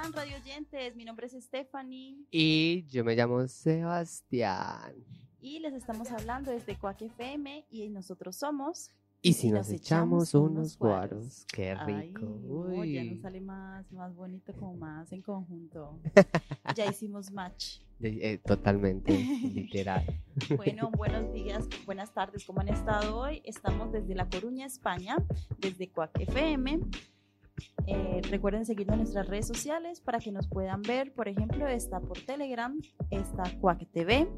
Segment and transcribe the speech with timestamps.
[0.00, 0.96] están, radio oyentes?
[0.96, 2.24] Mi nombre es Stephanie.
[2.30, 4.94] Y yo me llamo Sebastián.
[5.40, 8.90] Y les estamos hablando desde Cuac FM y nosotros somos.
[9.20, 12.66] Y si nos, echamos, unos guaros, qué rico.
[12.80, 16.00] Ay, ya nos sale más, más bonito, como más en conjunto.
[16.74, 17.80] ya hicimos match.
[18.00, 19.12] Eh, totalmente,
[19.52, 20.04] literal.
[20.56, 23.42] Bueno, buenos días, buenas tardes, ¿cómo han estado hoy?
[23.44, 25.16] Estamos desde La Coruña, España,
[25.58, 26.80] desde Cuac FM.
[27.86, 31.12] Eh, recuerden seguirnos en nuestras redes sociales para que nos puedan ver.
[31.12, 32.78] Por ejemplo, está por Telegram,
[33.10, 34.28] está Quack TV.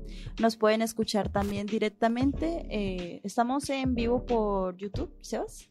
[0.40, 2.66] Nos pueden escuchar también directamente.
[2.70, 5.68] Eh, estamos en vivo por YouTube, ¿Sebas?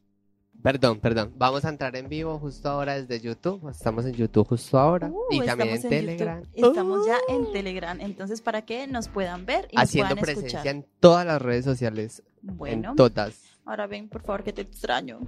[0.62, 1.34] Perdón, perdón.
[1.38, 3.68] Vamos a entrar en vivo justo ahora desde YouTube.
[3.70, 5.08] Estamos en YouTube justo ahora.
[5.10, 6.44] Uh, y también en, Telegram.
[6.54, 7.46] Estamos ya Uh.
[7.48, 8.00] en Telegram.
[8.00, 10.76] Entonces, para que nos puedan ver y nos Haciendo puedan presencia escuchar.
[10.76, 12.22] en todas las redes sociales.
[12.44, 13.42] Bueno, En todas.
[13.66, 15.22] ahora ven, por favor, que te extraño.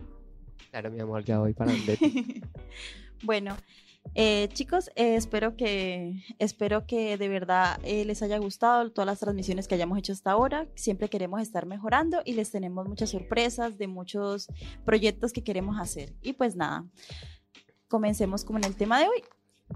[0.74, 2.00] Claro, mi amor, ya voy para donde
[3.24, 3.56] bueno,
[4.16, 9.20] eh, chicos, eh, espero que espero que de verdad eh, les haya gustado todas las
[9.20, 10.66] transmisiones que hayamos hecho hasta ahora.
[10.74, 14.48] Siempre queremos estar mejorando y les tenemos muchas sorpresas de muchos
[14.84, 16.16] proyectos que queremos hacer.
[16.24, 16.88] Y pues nada,
[17.88, 19.24] comencemos con el tema de hoy.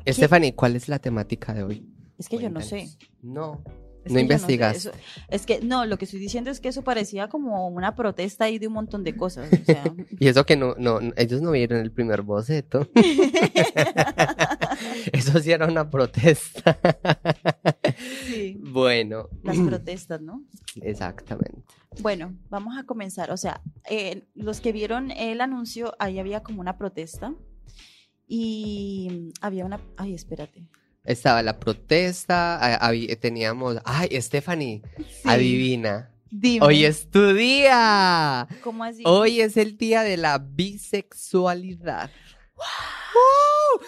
[0.07, 1.93] Stephanie, ¿cuál es la temática de hoy?
[2.17, 2.89] Es que yo no sé.
[3.21, 3.61] No,
[4.07, 4.77] Es no investigas.
[4.81, 4.97] sé, eso-
[5.29, 8.59] es que no, lo que estoy diciendo es que eso parecía como una protesta ahí
[8.59, 9.49] de un montón de cosas.
[9.53, 9.83] O sea,
[10.19, 12.87] Y eso que no, no, ellos no vieron el primer boceto.
[15.11, 16.77] Eso sí era una protesta.
[18.25, 20.43] sí, Bueno, las protestas, ¿no?
[20.81, 21.63] exactamente.
[22.01, 23.31] Bueno, vamos a comenzar.
[23.31, 27.33] O sea, eh, los que vieron el anuncio, ahí había como una protesta
[28.27, 29.79] y había una...
[29.95, 30.63] Ay, espérate.
[31.07, 32.91] Estaba la protesta, a-
[33.21, 34.81] teníamos, ay, Stephanie,
[35.23, 36.11] adivina.
[36.29, 38.45] Dime, Hoy es tu día.
[38.61, 39.03] ¿Cómo así?
[39.05, 42.11] Hoy es el día de la bisexualidad.
[42.57, 43.87] ¡Wow!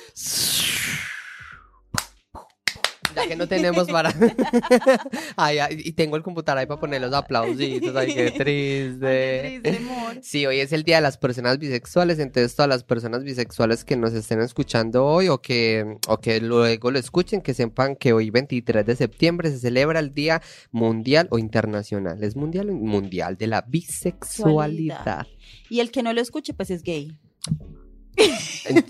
[3.28, 4.14] Que no tenemos para.
[5.36, 7.96] ay, ay, y tengo el computador ahí para poner los aplausitos.
[7.96, 9.00] Ay, qué Ay, triste.
[9.00, 10.18] qué triste, amor.
[10.22, 13.96] Sí, hoy es el día de las personas bisexuales, entonces todas las personas bisexuales que
[13.96, 18.30] nos estén escuchando hoy o que, o que luego lo escuchen, que sepan que hoy
[18.30, 20.42] 23 de septiembre se celebra el Día
[20.72, 22.24] Mundial o Internacional.
[22.24, 23.38] ¿Es mundial o mundial?
[23.38, 25.28] De la bisexualidad.
[25.70, 27.18] Y el que no lo escuche, pues es gay.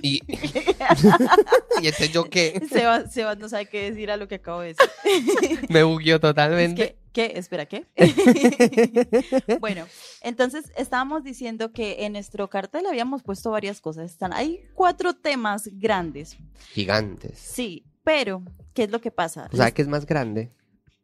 [0.02, 0.22] Y,
[1.82, 4.74] y entonces yo que Sebas, Sebas no sabe qué decir a lo que acabo de
[4.74, 4.90] decir.
[5.70, 6.82] me bugueó Es totalmente.
[6.82, 7.38] que, ¿qué?
[7.38, 7.86] Espera, ¿qué?
[9.60, 9.86] bueno,
[10.22, 14.12] entonces estábamos diciendo que en nuestro cartel habíamos puesto varias cosas.
[14.12, 16.38] Están, hay cuatro temas grandes.
[16.72, 17.38] Gigantes.
[17.38, 19.50] Sí, pero, ¿qué es lo que pasa?
[19.52, 20.52] O sea, que es más grande?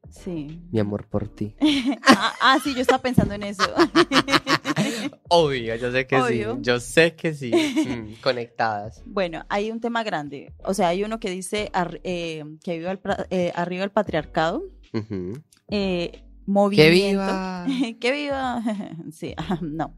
[0.09, 0.61] Sí.
[0.71, 1.55] Mi amor por ti.
[2.07, 3.63] Ah, ah, sí, yo estaba pensando en eso.
[5.29, 6.53] Obvio, yo sé que Obvio.
[6.55, 6.59] sí.
[6.61, 7.51] Yo sé que sí.
[7.85, 9.01] Mm, conectadas.
[9.05, 10.53] bueno, hay un tema grande.
[10.63, 12.99] O sea, hay uno que dice ar- eh, que viva el,
[13.29, 14.63] eh, arriba el patriarcado.
[14.93, 15.33] Ujú.
[15.69, 16.91] eh, movimiento.
[16.91, 17.65] ¡Que viva!
[17.99, 18.63] que viva.
[19.11, 19.95] sí, no.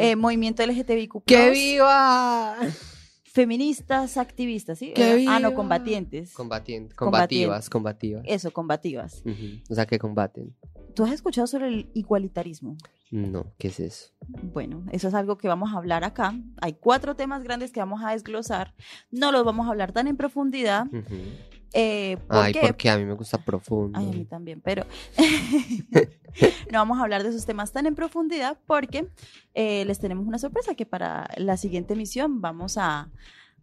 [0.00, 1.24] Eh, movimiento LGTBIQ.
[1.26, 2.56] ¡Que viva!
[3.34, 4.92] Feministas, activistas, ¿sí?
[4.94, 6.32] ¡Que Eh, Ah, no, combatientes.
[6.34, 7.66] Combatientes, Combatientes.
[7.66, 8.22] combativas, combativas.
[8.28, 9.24] Eso, combativas.
[9.68, 10.54] O sea, que combaten.
[10.94, 12.76] ¿Tú has escuchado sobre el igualitarismo?
[13.10, 14.10] No, ¿qué es eso?
[14.52, 16.32] Bueno, eso es algo que vamos a hablar acá.
[16.60, 18.72] Hay cuatro temas grandes que vamos a desglosar.
[19.10, 20.86] No los vamos a hablar tan en profundidad.
[21.76, 22.60] Eh, ¿por Ay, qué?
[22.60, 23.98] porque a mí me gusta profundo.
[23.98, 24.86] Ay, a mí también, pero
[26.70, 29.08] no vamos a hablar de esos temas tan en profundidad porque
[29.54, 33.10] eh, les tenemos una sorpresa que para la siguiente emisión vamos a,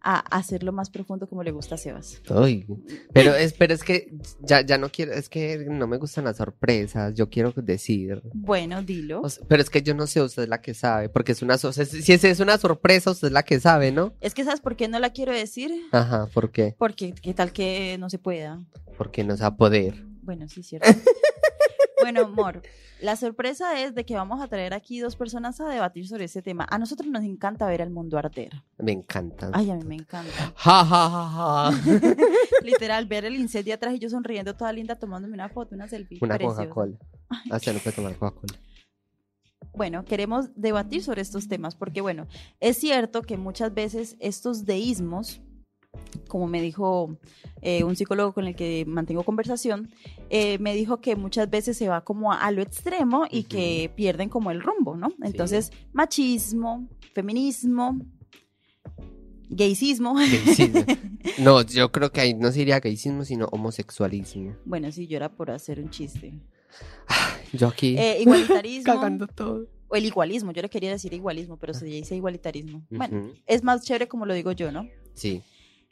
[0.02, 2.20] a hacerlo más profundo como le gusta a Sebas.
[2.28, 2.66] Ay,
[3.12, 6.36] pero es, pero es que ya, ya no quiero, es que no me gustan las
[6.36, 8.22] sorpresas, yo quiero decir.
[8.34, 9.20] Bueno, dilo.
[9.22, 11.42] O sea, pero es que yo no sé, usted es la que sabe, porque es
[11.42, 14.14] una, o sea, si es, es una sorpresa, usted es la que sabe, ¿no?
[14.20, 15.70] Es que ¿sabes por qué no la quiero decir?
[15.92, 16.74] Ajá, ¿por qué?
[16.78, 18.60] Porque qué tal que no se pueda.
[18.98, 20.04] Porque no se va a poder.
[20.22, 20.88] Bueno, sí, cierto.
[22.02, 22.62] bueno, amor,
[23.00, 26.40] la sorpresa es de que vamos a traer aquí dos personas a debatir sobre ese
[26.40, 26.66] tema.
[26.70, 28.52] A nosotros nos encanta ver el mundo arder.
[28.78, 29.50] Me encanta.
[29.52, 30.52] Ay, a mí me encanta.
[30.54, 31.70] Ja, ja, ja, ja.
[32.62, 36.18] Literal, ver el incendio atrás y yo sonriendo toda linda tomándome una foto, una selfie.
[36.20, 36.38] Una.
[36.38, 36.96] Coca-Cola.
[37.28, 38.54] Ah, usted no puede tomar Coca-Cola.
[39.74, 42.26] Bueno, queremos debatir sobre estos temas porque, bueno,
[42.60, 45.40] es cierto que muchas veces estos deísmos,
[46.28, 47.16] como me dijo
[47.60, 49.90] eh, un psicólogo con el que mantengo conversación,
[50.30, 53.90] eh, me dijo que muchas veces se va como a, a lo extremo y que
[53.94, 55.12] pierden como el rumbo, ¿no?
[55.22, 57.98] Entonces, machismo, feminismo.
[59.48, 60.14] Gaycismo.
[61.38, 64.56] No, yo creo que ahí no sería gayismo, sino homosexualismo.
[64.64, 66.32] bueno, sí, yo era por hacer un chiste.
[67.52, 68.84] Yo aquí Eh, igualitarismo.
[68.92, 69.68] cagando todo.
[69.88, 72.82] O el igualismo, yo le quería decir igualismo, pero se dice igualitarismo.
[72.90, 74.88] Bueno, es más chévere como lo digo yo, ¿no?
[75.14, 75.42] Sí.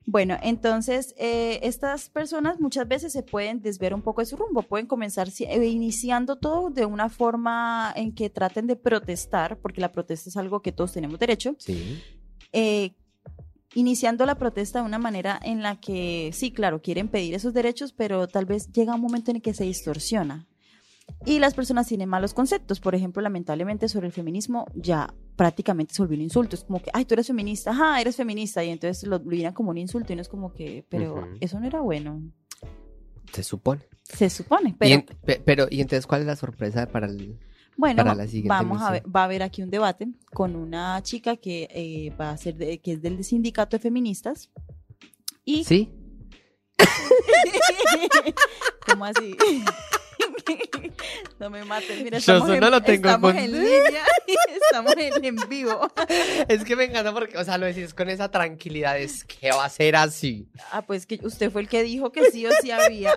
[0.06, 4.62] Bueno, entonces eh, estas personas muchas veces se pueden desviar un poco de su rumbo,
[4.62, 9.92] pueden comenzar eh, iniciando todo de una forma en que traten de protestar, porque la
[9.92, 12.02] protesta es algo que todos tenemos derecho, Sí.
[12.52, 12.92] eh,
[13.74, 17.92] iniciando la protesta de una manera en la que, sí, claro, quieren pedir esos derechos,
[17.92, 20.48] pero tal vez llega un momento en el que se distorsiona.
[21.26, 22.80] Y las personas tienen malos conceptos.
[22.80, 26.54] Por ejemplo, lamentablemente sobre el feminismo ya prácticamente se volvió un insulto.
[26.54, 28.62] Es como que, ay, tú eres feminista, ajá, eres feminista.
[28.62, 31.66] Y entonces lo, miran como un insulto y no es como que, pero eso no
[31.66, 32.20] era bueno.
[33.32, 33.80] Se supone.
[34.04, 37.38] Se supone, Y pero en- pe- pero, ¿y entonces cuál es la sorpresa para el...?
[37.74, 38.04] Bueno,
[38.48, 42.32] vamos a ver, va a haber aquí un debate con una chica que eh, va
[42.32, 44.50] a ser de- que es del sindicato de feministas
[45.46, 45.88] y ¿Sí?
[48.86, 49.34] ¿Cómo así?
[51.38, 54.02] No me mates, mira, Yo estamos, eso no en, lo tengo estamos con- en línea
[54.26, 54.32] y
[54.64, 55.90] estamos en, en vivo.
[56.48, 59.64] Es que me encanta porque, o sea, lo decís con esa tranquilidad, es que va
[59.64, 60.48] a ser así.
[60.72, 63.12] Ah, pues que usted fue el que dijo que sí o sí había.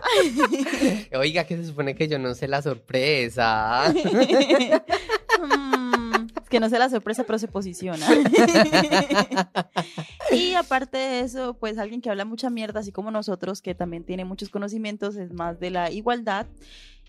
[1.17, 3.93] Oiga, que se supone que yo no sé la sorpresa.
[5.41, 8.05] Mm, es que no sé la sorpresa, pero se posiciona.
[10.31, 14.03] y aparte de eso, pues alguien que habla mucha mierda, así como nosotros, que también
[14.03, 16.47] tiene muchos conocimientos, es más de la igualdad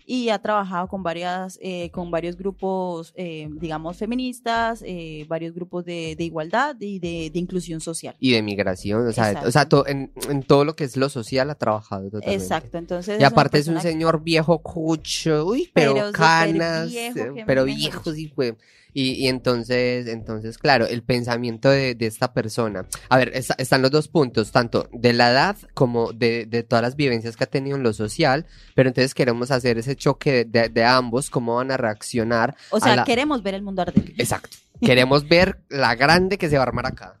[0.05, 5.83] y ha trabajado con varias, eh, con varios grupos, eh, digamos, feministas, eh, varios grupos
[5.85, 8.15] de, de igualdad y de, de inclusión social.
[8.19, 11.09] Y de migración, o sea, o sea to- en, en todo lo que es lo
[11.09, 12.35] social ha trabajado totalmente.
[12.43, 13.19] Exacto, entonces.
[13.19, 18.53] Y aparte es un señor viejo cucho, uy, pero, canas, eh, pero viejo, sí, güey.
[18.97, 22.87] Y, y entonces, entonces, claro, el pensamiento de, de esta persona.
[23.09, 26.81] A ver, está- están los dos puntos, tanto de la edad como de, de todas
[26.81, 30.83] las vivencias que ha tenido en lo social, pero entonces queremos hacer ese choque de,
[30.85, 32.55] ambos, cómo van a reaccionar.
[32.69, 34.13] O sea, la- queremos ver el mundo arder.
[34.17, 34.55] Exacto.
[34.79, 37.19] Queremos ver la grande que se va a armar acá.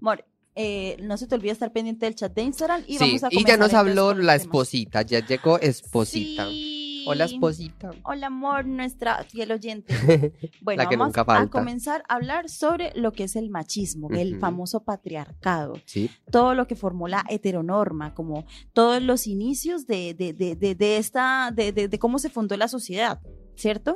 [0.00, 3.24] Amor, eh, no se te olvide estar pendiente del chat de Instagram y sí, vamos
[3.24, 6.46] a y ya nos habló la esposita, ya llegó esposita.
[6.48, 6.73] Sí.
[7.06, 7.90] Hola, esposita.
[8.04, 9.94] Hola, amor, nuestra fiel oyente.
[10.62, 11.50] Bueno, La que vamos nunca a falta.
[11.50, 16.10] comenzar a hablar sobre lo que es el machismo, el famoso patriarcado, Sí.
[16.30, 21.50] todo lo que formó la heteronorma, como todos los inicios de, de, de, de, esta,
[21.54, 23.20] de, cómo se fundó la sociedad,
[23.56, 23.94] ¿cierto?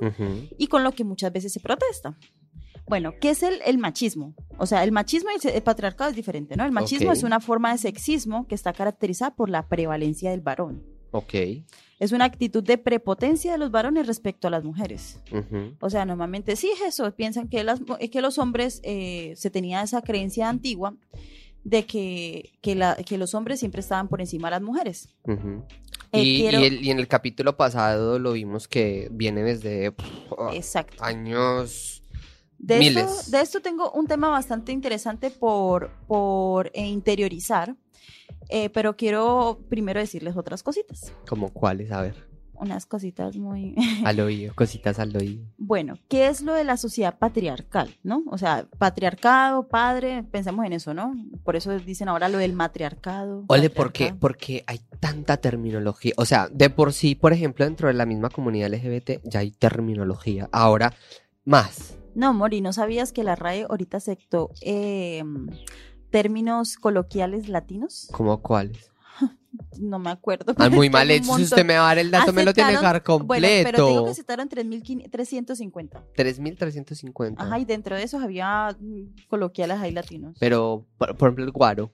[0.59, 2.17] Y con lo que muchas veces se protesta.
[2.87, 4.35] Bueno, ¿qué es el, el machismo?
[4.59, 6.65] O sea, el machismo y el, patriarcado es diferente, ¿no?
[6.65, 10.83] El machismo es una forma de sexismo que está caracterizada por la prevalencia del varón.
[11.11, 11.35] Ok.
[11.99, 15.19] Es una actitud de prepotencia de los varones respecto a las mujeres.
[15.81, 17.81] O sea, normalmente sí es eso, piensan que, las,
[18.13, 20.95] que los hombres, eh, se tenía esa creencia antigua
[21.65, 25.09] de que, que, la- que los hombres siempre estaban por encima de las mujeres.
[26.13, 29.91] Eh, y, quiero- y el- y en el capítulo pasado lo vimos que viene desde
[29.93, 30.07] pff,
[30.55, 31.03] Exacto.
[31.03, 32.03] años.
[32.61, 33.05] De Miles.
[33.05, 37.75] esto, de esto tengo un tema bastante interesante por, por eh, interiorizar,
[38.49, 41.13] eh, pero quiero primero decirles otras cositas.
[41.29, 43.77] como cuáles, a ver, Unas cositas muy...
[44.05, 45.45] al oído, cositas al oído.
[45.59, 47.97] bueno, ¿qué es lo de la sociedad patriarcal?
[48.03, 48.25] ¿No?
[48.27, 51.15] O sea, patriarcado, padre, pensemos en eso, ¿no?
[51.45, 53.45] Por eso dicen ahora lo del matriarcado.
[53.47, 54.07] Ole, ¿por qué?
[54.07, 54.21] patriarcado.
[54.21, 56.15] Porque hay tanta terminología.
[56.17, 59.53] O sea, de por sí, por ejemplo, dentro de la misma comunidad LGBT ya hay
[59.53, 60.49] terminología.
[60.51, 60.95] Ahora,
[61.45, 61.95] más.
[62.17, 65.23] No, Mori, ¿no sabías que la RAE ahorita aceptó eh,
[66.11, 68.09] términos coloquiales latinos?
[68.13, 68.91] ¿Cómo cuáles?
[69.81, 70.53] No me acuerdo.
[70.59, 71.35] Ah, muy Tengo mal hecho.
[71.37, 73.47] Si usted me va a dar el dato, me lo tiene que dar Aceptaron- Bueno,
[73.65, 74.05] pero te digo completo.
[74.05, 76.03] que aceptaron 3.350.
[76.17, 77.35] 3.350.
[77.39, 80.37] Ajá, y dentro de esos había mm, coloquiales ahí latinos.
[80.39, 81.93] Pero, por, por ejemplo, el guaro.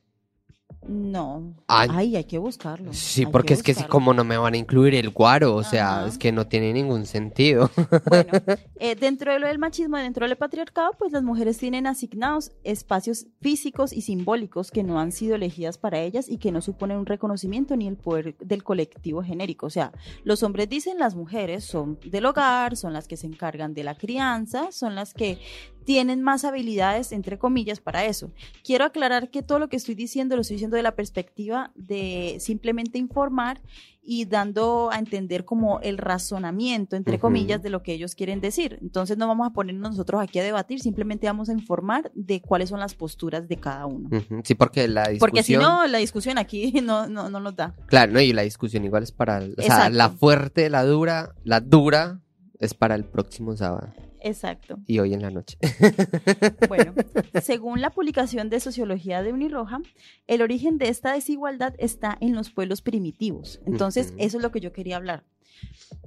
[0.87, 1.55] No.
[1.67, 1.89] Ay.
[1.93, 2.93] Ay, hay que buscarlo.
[2.93, 5.63] Sí, hay porque es que si como no me van a incluir el guaro, o
[5.63, 7.71] sea, es que no tiene ningún sentido.
[8.09, 8.33] Bueno,
[8.77, 13.27] eh, dentro de lo del machismo, dentro del patriarcado, pues las mujeres tienen asignados espacios
[13.41, 17.07] físicos y simbólicos que no han sido elegidas para ellas y que no suponen un
[17.07, 19.67] reconocimiento ni el poder del colectivo genérico.
[19.67, 19.93] O sea,
[20.25, 23.95] los hombres dicen las mujeres son del hogar, son las que se encargan de la
[23.95, 25.39] crianza, son las que
[25.85, 28.31] tienen más habilidades, entre comillas, para eso.
[28.63, 32.37] Quiero aclarar que todo lo que estoy diciendo lo estoy diciendo de la perspectiva de
[32.41, 33.61] simplemente informar
[34.07, 38.79] y dando a entender como el razonamiento, entre comillas, de lo que ellos quieren decir.
[38.83, 42.69] Entonces no vamos a ponernos nosotros aquí a debatir, simplemente vamos a informar de cuáles
[42.69, 44.11] son las posturas de cada uno.
[44.43, 45.19] Sí, porque la discusión...
[45.21, 47.75] Porque si no, la discusión aquí no, no, no nos da.
[47.87, 49.43] Claro, no, y la discusión igual es para...
[49.57, 52.21] O sea, la fuerte, la dura, la dura
[52.59, 53.89] es para el próximo sábado
[54.25, 54.79] Exacto.
[54.87, 55.59] y hoy en la noche.
[56.69, 56.95] Bueno,
[57.43, 59.81] según la publicación de Sociología de Uniroja,
[60.27, 63.61] el origen de esta desigualdad está en los pueblos primitivos.
[63.67, 65.25] Entonces, eso es lo que yo quería hablar.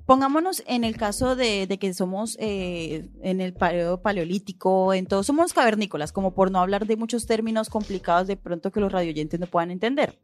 [0.07, 5.21] Pongámonos en el caso de, de que somos eh, en el periodo paleolítico, en todo,
[5.21, 9.39] somos cavernícolas, como por no hablar de muchos términos complicados de pronto que los radioyentes
[9.39, 10.17] no puedan entender.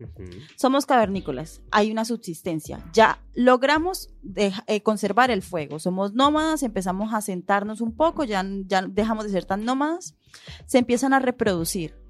[0.56, 2.80] Somos cavernícolas, hay una subsistencia.
[2.94, 5.80] Ya logramos eh, conservar el fuego.
[5.80, 10.16] Somos nómadas, empezamos a sentarnos un poco, ya, ya dejamos de ser tan nómadas,
[10.66, 12.02] se empiezan a reproducir.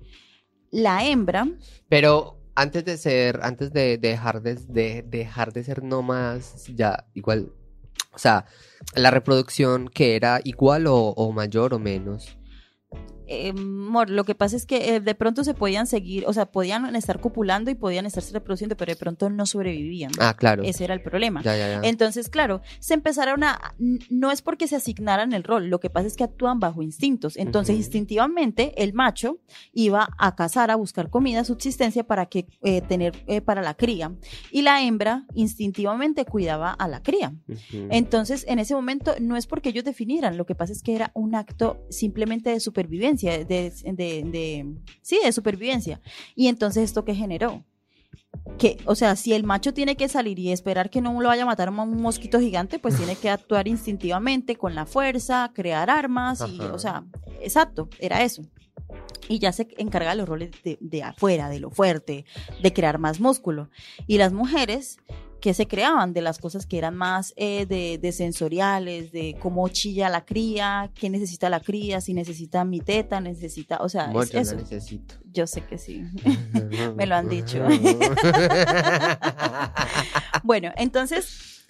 [0.70, 1.48] La hembra,
[1.88, 7.52] Pero antes de ser, antes de dejar de, de dejar de ser nómadas, ya igual,
[8.14, 8.46] o sea,
[8.96, 12.38] la reproducción que era igual o, o mayor o menos.
[13.28, 16.46] Eh, amor, lo que pasa es que eh, de pronto se podían seguir, o sea,
[16.46, 20.12] podían estar copulando y podían estarse reproduciendo, pero de pronto no sobrevivían.
[20.20, 20.64] Ah, claro.
[20.64, 21.42] Ese era el problema.
[21.44, 21.88] Ya, ya, ya.
[21.88, 23.76] Entonces, claro, se empezaron a,
[24.10, 27.38] no es porque se asignaran el rol, lo que pasa es que actúan bajo instintos.
[27.38, 27.84] Entonces, Ujú.
[27.84, 29.40] instintivamente, el macho
[29.74, 34.14] iba a cazar, a buscar comida, subsistencia para que eh, tener eh, para la cría,
[34.52, 37.34] y la hembra instintivamente cuidaba a la cría.
[37.48, 37.88] Ujú.
[37.90, 41.12] Entonces, en ese momento, no es porque ellos definieran, lo que pasa es que era
[41.14, 46.02] un acto simplemente de supervivencia, de, de, de- sí, de supervivencia.
[46.36, 47.64] Y entonces, ¿esto qué generó?
[48.58, 51.44] Que, o sea, si el macho tiene que salir y esperar que no lo vaya
[51.44, 56.44] a matar un mosquito gigante, pues tiene que actuar instintivamente, con la fuerza, crear armas,
[56.48, 56.74] y, Ajá.
[56.74, 57.04] o sea,
[57.42, 58.44] exacto, era eso.
[59.30, 62.26] Y ya se encarga de los roles de, de afuera, de lo fuerte,
[62.62, 63.70] de crear más músculo.
[64.08, 64.98] Y las mujeres
[65.44, 69.68] que se creaban de las cosas que eran más eh, de, de sensoriales, de cómo
[69.68, 74.24] chilla la cría, qué necesita la cría, si necesita mi teta, necesita, o sea, Amor,
[74.24, 74.56] es yo eso.
[74.56, 75.16] la necesito.
[75.34, 76.02] Yo sé que sí.
[76.96, 77.60] Me lo han dicho.
[80.44, 81.63] Bueno, entonces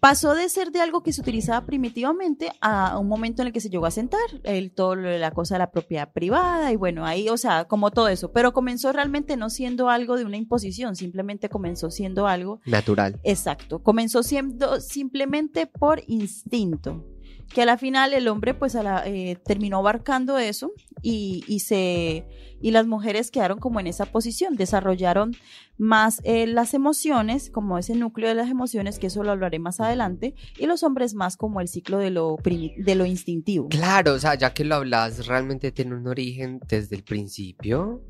[0.00, 3.60] pasó de ser de algo que se utilizaba primitivamente a un momento en el que
[3.60, 6.76] se llegó a sentar, el, todo lo de la cosa de la propiedad privada y
[6.76, 10.36] bueno, ahí, o sea, como todo eso, pero comenzó realmente no siendo algo de una
[10.36, 13.18] imposición, simplemente comenzó siendo algo Natural.
[13.24, 17.04] Exacto, comenzó siendo simplemente por instinto,
[17.52, 21.60] que a la final el hombre pues a la- eh, terminó abarcando eso y, y
[21.60, 22.26] se
[22.60, 25.36] y las mujeres quedaron como en esa posición, desarrollaron
[25.78, 29.78] más eh, las emociones, como ese núcleo de las emociones, que eso lo hablaré más
[29.78, 33.68] adelante, y los hombres más como el ciclo de lo, de lo instintivo.
[33.68, 38.02] Claro, o sea, ya que lo hablas, realmente tiene un origen desde el principio.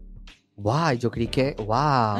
[0.57, 2.17] Wow, yo creí que, wow.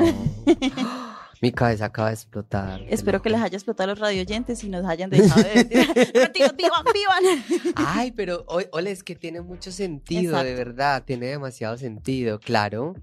[1.41, 2.83] Mi cabeza acaba de explotar.
[2.89, 6.85] Espero que les haya explotado los radioyentes y nos hayan dejado de decir, "Mentiras, vivan,
[6.93, 7.75] vivan.
[7.77, 12.95] Ay, pero ole, es que tiene mucho sentido, de verdad, tiene demasiado sentido, claro.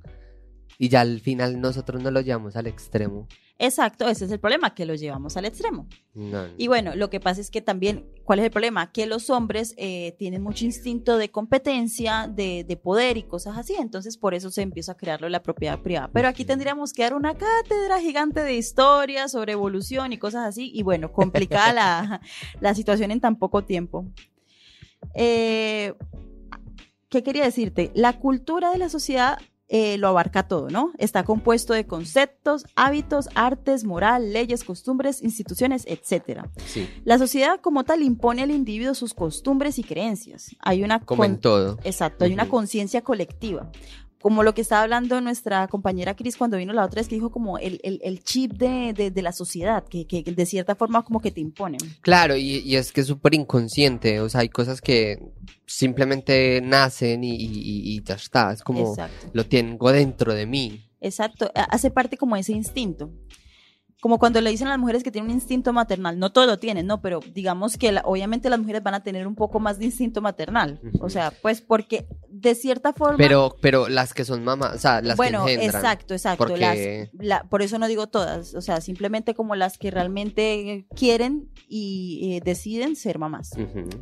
[0.77, 3.27] Y ya al final nosotros no lo llevamos al extremo.
[3.57, 5.87] Exacto, ese es el problema, que lo llevamos al extremo.
[6.13, 6.53] No, no.
[6.57, 8.91] Y bueno, lo que pasa es que también, ¿cuál es el problema?
[8.91, 13.73] Que los hombres eh, tienen mucho instinto de competencia, de, de poder y cosas así,
[13.79, 16.09] entonces por eso se empieza a crearlo la propiedad privada.
[16.11, 20.69] Pero aquí tendríamos que dar una cátedra gigante de historia sobre evolución y cosas así,
[20.73, 22.21] y bueno, complicada la,
[22.59, 24.05] la situación en tan poco tiempo.
[25.13, 25.93] Eh,
[27.07, 27.91] ¿Qué quería decirte?
[27.93, 30.91] La cultura de la sociedad eh, lo abarca todo, ¿no?
[30.97, 36.49] Está compuesto de conceptos, hábitos, artes, moral, leyes, costumbres, instituciones, etcétera.
[36.65, 40.55] Sí, La sociedad como tal impone al individuo sus costumbres y creencias.
[40.59, 41.79] Hay una como en todo.
[41.83, 43.71] Exacto, hay una conciencia colectiva.
[44.21, 47.29] Como lo que estaba hablando nuestra compañera Cris cuando vino la otra vez, que dijo
[47.31, 51.03] como el, el- el chip de, de- de la sociedad, que, que de cierta forma
[51.03, 51.79] como que te imponen.
[52.01, 55.19] Claro, y, y es que es súper inconsciente, o sea, hay cosas que
[55.67, 59.27] simplemente nacen y, y- ya está, es como Exacto.
[59.33, 60.81] lo tengo dentro de mí.
[61.01, 63.11] Exacto, ha- hace parte como ese instinto.
[64.05, 66.59] Como cuando le dicen a las mujeres que tienen un instinto maternal, no todos lo
[66.59, 69.79] tienen, no, pero digamos que la- obviamente las mujeres van a tener un poco más
[69.79, 70.79] de instinto maternal.
[70.99, 73.17] O sea, pues porque de cierta forma...
[73.17, 75.81] Pero, pero las que son mamás, o sea, las bueno, que engendran.
[75.83, 76.45] exacto, exacto.
[76.45, 80.85] porque- las- la- por eso no digo todas, o sea, simplemente como las que realmente
[80.95, 83.53] quieren y eh, deciden ser mamás,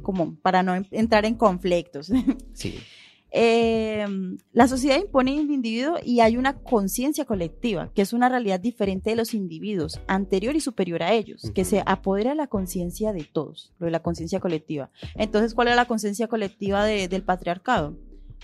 [0.02, 2.12] como para no en- entrar en conflictos.
[2.52, 2.78] Sí.
[3.36, 4.06] Eh,
[4.52, 9.10] la sociedad impone al individuo y hay una conciencia colectiva, que es una realidad diferente
[9.10, 13.24] de los individuos, anterior y superior a ellos, que se apodera de la conciencia de
[13.24, 14.92] todos, lo de la conciencia colectiva.
[15.16, 17.98] Entonces, ¿cuál es la conciencia colectiva de- del patriarcado?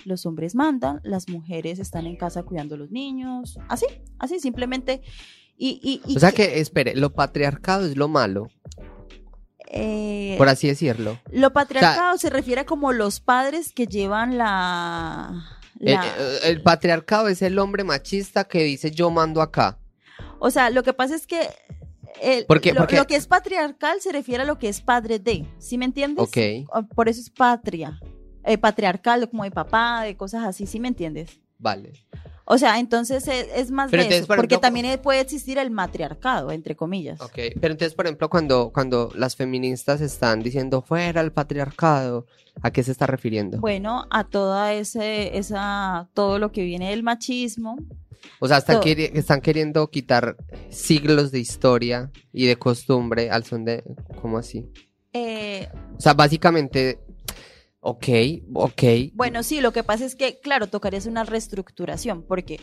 [0.06, 3.86] Los hombres mandan, las mujeres están en casa cuidando a los niños, así,
[4.18, 5.02] así, simplemente.
[5.56, 8.48] Y, y- y O sea que, espere, lo patriarcado es lo malo,
[9.70, 11.20] eh, por así decirlo.
[11.32, 15.46] lo patriarcado se refiere a como los padres que llevan la...
[15.80, 19.78] El, la- el- el patriarcado es el hombre machista que dice yo mando acá.
[20.40, 21.48] O sea, lo que pasa es que
[22.22, 22.74] el- ¿Por qué?
[22.74, 25.78] lo, Porque- lo que es patriarcal se refiere a lo que es padre de, ¿sí
[25.78, 26.24] me entiendes?
[26.28, 26.38] Ok.
[26.74, 28.00] O- Por eso es patria.
[28.44, 31.40] Eh, patriarcal, como de papá, de cosas así, ¿sí me entiendes?
[31.60, 31.94] Vale.
[32.52, 35.20] O sea, entonces es, es más Pero de entonces, eso, por porque ejemplo, también puede
[35.22, 37.22] existir el matriarcado, entre comillas.
[37.22, 42.26] Ok, pero entonces, por ejemplo, cuando, cuando las feministas están diciendo fuera el patriarcado,
[42.64, 43.60] ¿a qué se está refiriendo?
[43.60, 47.78] Bueno, a toda ese, esa, todo lo que viene del machismo.
[48.40, 48.86] O sea, están, todo.
[48.86, 50.36] queri- están queriendo quitar
[50.72, 53.84] siglos de historia y de costumbre al son de...
[54.22, 54.66] ¿Cómo así?
[55.14, 57.00] Eh, O sea, básicamente,
[57.82, 58.08] ok,
[58.54, 58.84] ok.
[59.14, 62.60] bueno, sí, lo que pasa es que, claro, tocaría hacer una reestructuración, porque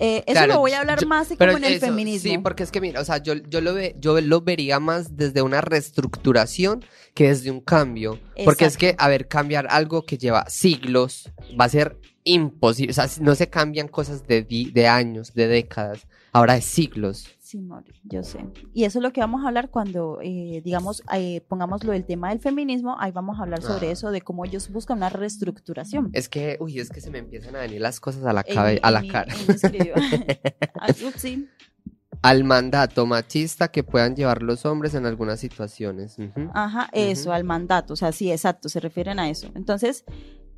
[0.00, 2.32] eh, eso Claro, lo voy a hablar yo- más como en el eso, feminismo.
[2.32, 5.16] Sí, porque es que mira, o sea, yo, yo, lo ve, yo lo vería más
[5.16, 6.84] desde una reestructuración
[7.14, 8.18] que desde un cambio.
[8.44, 12.90] Porque es que, a ver, cambiar algo que lleva siglos va a ser imposible.
[12.90, 16.06] O sea, no se cambian cosas de, de años, de décadas.
[16.32, 17.26] Ahora es siglos.
[17.50, 18.46] Sí, Mori, yo sé.
[18.72, 22.04] Y eso es lo que vamos a hablar cuando, eh, digamos, eh, pongamos lo del
[22.04, 23.90] tema del feminismo, ahí vamos a hablar sobre Ah.
[23.90, 26.10] eso, de cómo ellos buscan una reestructuración.
[26.12, 28.78] Es que, uy, es que se me empiezan a venir las cosas a la, cabe-
[28.84, 29.34] a la cara.
[32.22, 36.18] Al mandato machista que puedan llevar los hombres en algunas situaciones.
[36.54, 39.48] Ajá, eso, al mandato, o sea, sí, exacto, se refieren a eso.
[39.56, 40.04] Entonces,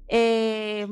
[0.08, 0.86] eh,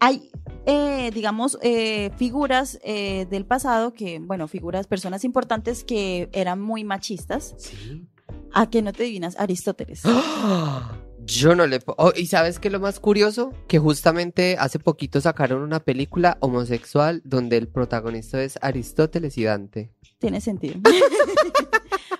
[0.00, 0.30] hay,
[0.66, 6.84] eh, digamos, eh, figuras eh, del pasado que, bueno, figuras, personas importantes que eran muy
[6.84, 7.54] machistas.
[7.58, 8.06] Sí.
[8.52, 9.38] ¿A que no te adivinas?
[9.38, 10.02] Aristóteles.
[10.04, 10.96] ¡Ah!
[11.24, 11.80] Yo no le...
[11.98, 13.52] oh, ¿Y sabes qué es lo más curioso?
[13.66, 19.92] Que justamente hace poquito sacaron una película homosexual donde el protagonista es Aristóteles y Dante.
[20.18, 20.80] Tiene sentido.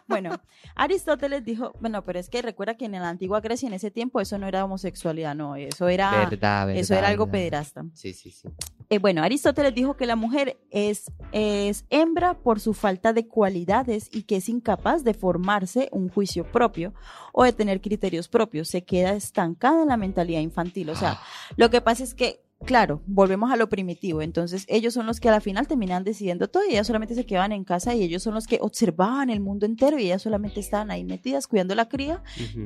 [0.09, 0.31] bueno,
[0.75, 4.21] Aristóteles dijo, bueno, pero es que recuerda que en la antigua Grecia en ese tiempo
[4.21, 6.81] eso no era homosexualidad, no, eso era, verdad, verdad.
[6.81, 7.39] eso era algo verdad.
[7.39, 7.85] pederasta.
[7.95, 8.49] Sí, sí, sí.
[8.91, 14.09] Eh, bueno, Aristóteles dijo que la mujer es, es hembra por su falta de cualidades
[14.11, 16.95] y que es incapaz de formarse un juicio propio
[17.33, 18.69] o de tener criterios propios.
[18.69, 20.89] Se queda estancada en la mentalidad infantil.
[20.89, 21.21] O sea,
[21.57, 24.23] lo que pasa es que, claro, volvemos a lo primitivo.
[24.23, 27.27] Entonces, ellos son los que a la final terminan decidiendo todo y ellas solamente se
[27.27, 30.61] quedaban en casa y ellos son los que observaban el mundo entero y ellas solamente
[30.61, 32.23] estaban ahí metidas cuidando la cría,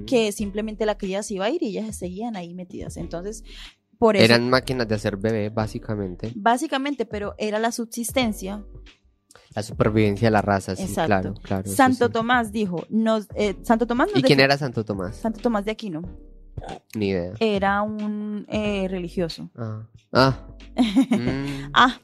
[0.06, 2.96] que simplemente la cría se iba a ir y ellas seguían ahí metidas.
[2.96, 3.44] Entonces,
[3.98, 4.24] por eso.
[4.24, 6.32] Eran máquinas de hacer bebé, básicamente.
[6.34, 8.64] Básicamente, pero era la subsistencia.
[9.54, 11.06] La supervivencia de la raza, sí, Exacto.
[11.06, 11.70] claro, claro.
[11.70, 12.12] Santo sí.
[12.12, 15.16] Tomás dijo, nos, eh, Santo Tomás nos ¿Y quién era Santo Tomás?
[15.16, 16.02] Santo Tomás de Aquino
[16.94, 17.32] Ni idea.
[17.40, 19.50] era un eh, religioso.
[19.56, 19.82] Ah.
[20.12, 20.38] Ah.
[21.10, 21.70] Mm.
[21.74, 21.98] Ah,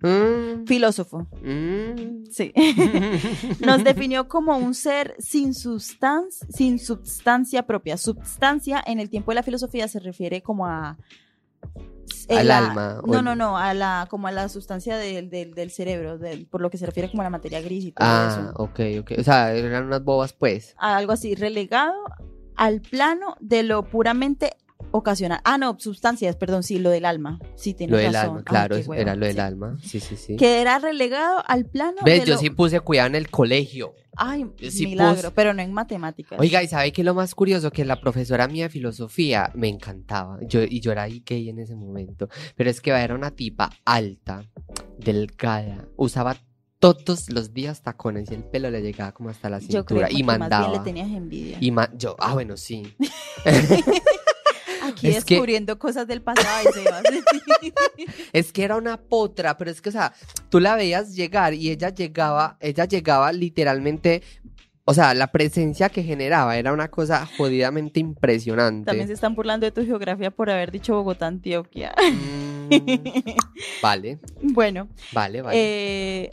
[0.00, 0.64] Mm.
[0.66, 1.26] filósofo.
[1.42, 2.24] Mm.
[2.30, 2.52] Sí.
[3.60, 7.96] Nos definió como un ser sin sustancia, sin substancia propia.
[7.96, 10.96] Substancia en el tiempo de la filosofía se refiere como a
[12.28, 15.30] eh, Al la- alma, No, el- no, no, a la como a la sustancia del,
[15.30, 17.92] del, del cerebro, del- por lo que se refiere como a la materia gris y
[17.92, 18.62] todo Ah, eso.
[18.62, 19.12] ok, ok.
[19.18, 20.74] O sea, eran unas bobas, pues.
[20.78, 21.94] Algo así, relegado
[22.58, 24.52] al plano de lo puramente
[24.90, 25.40] ocasional.
[25.44, 27.38] Ah, no, sustancias, perdón, sí, lo del alma.
[27.56, 28.28] Sí, tienes Lo del razón.
[28.28, 29.40] alma, Ay, claro, hueva, era lo del sí.
[29.40, 29.76] alma.
[29.82, 30.36] Sí, sí, sí.
[30.36, 32.20] Que era relegado al plano ¿Ves?
[32.20, 33.94] de Yo lo- sí puse cuidado en el colegio.
[34.20, 36.38] Ay, sí milagro, puse- pero no en matemáticas.
[36.40, 37.70] Oiga, ¿y sabe qué es lo más curioso?
[37.70, 40.38] Que la profesora mía de filosofía me encantaba.
[40.48, 42.28] Yo, y yo era ahí gay en ese momento.
[42.56, 44.44] Pero es que era una tipa alta,
[44.98, 45.86] delgada.
[45.96, 46.36] Usaba
[46.78, 50.08] todos los días tacones y el pelo le llegaba como hasta la Yo creo cintura.
[50.10, 50.68] y más mandaba.
[50.68, 51.58] bien le tenías envidia.
[51.60, 52.94] Y yo, ah, bueno, sí.
[54.82, 56.70] Aquí es que- descubriendo cosas del pasado.
[58.32, 60.12] Es que era una potra, pero es que, o sea,
[60.50, 64.22] tú la veías llegar y ella llegaba, ella llegaba literalmente,
[64.84, 68.86] o sea, la presencia que generaba era una cosa jodidamente impresionante.
[68.86, 71.94] También se están burlando de tu geografía por haber dicho Bogotá, Antioquia.
[72.12, 72.68] Mm,
[73.82, 75.58] vale, bueno, vale, vale.
[75.58, 76.30] eh,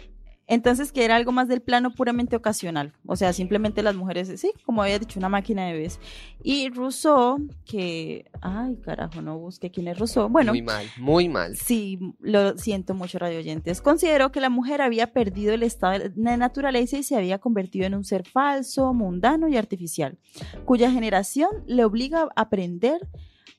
[0.47, 2.93] entonces que era algo más del plano puramente ocasional.
[3.05, 5.99] O sea, simplemente las mujeres, sí, como había dicho, una máquina de bebés.
[6.43, 10.29] Y Rousseau, que, ay, carajo, no busqué quién es Rousseau.
[10.29, 11.55] Bueno, muy mal, muy mal.
[11.57, 13.81] Sí, lo siento mucho, radio oyentes.
[13.81, 17.95] Consideró que la mujer había perdido el estado de naturaleza y se había convertido en
[17.95, 20.17] un ser falso, mundano y artificial,
[20.65, 22.99] cuya generación le obliga a aprender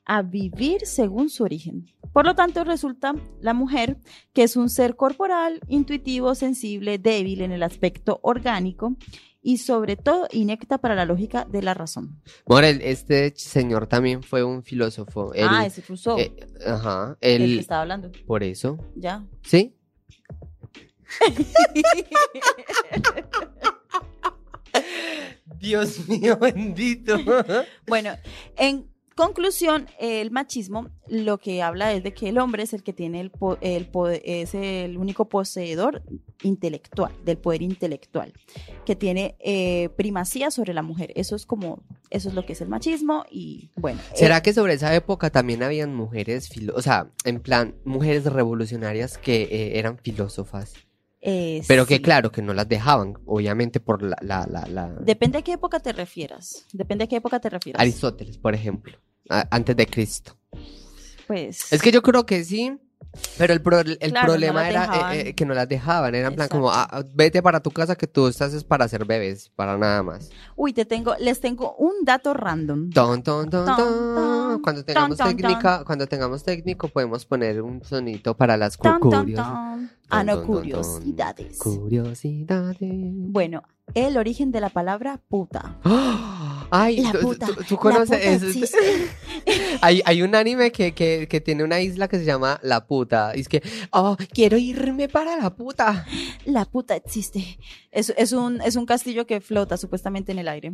[0.06, 1.86] a vivir según su origen.
[2.12, 3.98] Por lo tanto, resulta la mujer
[4.32, 8.96] que es un ser corporal, intuitivo, sensible, débil en el aspecto orgánico
[9.42, 12.22] y sobre todo inecta para la lógica de la razón.
[12.46, 15.34] Morel, este señor también fue un filósofo.
[15.34, 16.32] Él, ah, ese Rousseau, eh,
[16.66, 18.10] ajá, el que él, estaba hablando.
[18.26, 19.26] por eso, Ya.
[19.42, 19.76] ¿sí?
[25.58, 27.16] Dios mío, bendito.
[27.86, 28.10] Bueno,
[28.56, 32.92] en Conclusión, el machismo lo que habla es de que el hombre es el que
[32.92, 36.02] tiene el, po- el poder, es el único poseedor
[36.42, 38.34] intelectual, del poder intelectual,
[38.84, 41.12] que tiene eh, primacía sobre la mujer.
[41.16, 44.00] Eso es como, eso es lo que es el machismo y bueno.
[44.14, 49.16] ¿Será eh, que sobre esa época también habían mujeres, o sea, en plan, mujeres revolucionarias
[49.16, 50.74] que eh, eran filósofas?
[51.28, 52.02] Eh, Pero que sí.
[52.02, 54.16] claro, que no las dejaban, obviamente por la...
[54.22, 56.64] la, la, la- Depende a qué época te refieras.
[56.72, 57.80] Depende a qué época te refieras.
[57.80, 58.96] Aristóteles, por ejemplo,
[59.28, 60.36] antes de Cristo.
[61.26, 61.72] Pues.
[61.72, 62.78] Es que yo creo que sí,
[63.38, 66.14] pero el, pro- el Claro, no problema era eh, eh, que no las dejaban.
[66.14, 66.96] Era en plan como, Exacto.
[66.96, 70.30] ah, vete para tu casa que tú estás es para hacer bebés, para nada más.
[70.54, 72.90] Uy, te tengo, les tengo un dato random.
[72.90, 77.82] Ton, ton, ton, Ton, Cuando tengamos ton, ton, técnica, cuando tengamos técnico, podemos poner un
[77.82, 78.84] sonito para las cu-
[80.08, 81.58] Ah, no, curiosidades.
[81.58, 82.78] Curiosidades.
[82.80, 83.62] Bueno,
[83.94, 85.78] el origen de la palabra puta.
[85.84, 86.68] ¡Ah!
[86.70, 88.76] Ay, La puta, tú, conoces puta
[89.80, 93.32] hay, hay un anime que, que, que tiene una isla que se llama La Puta.
[93.36, 96.04] Y es que, oh, quiero irme para la puta.
[96.44, 97.58] La puta existe.
[97.92, 100.72] Es, es, un, es un castillo que flota supuestamente en el aire.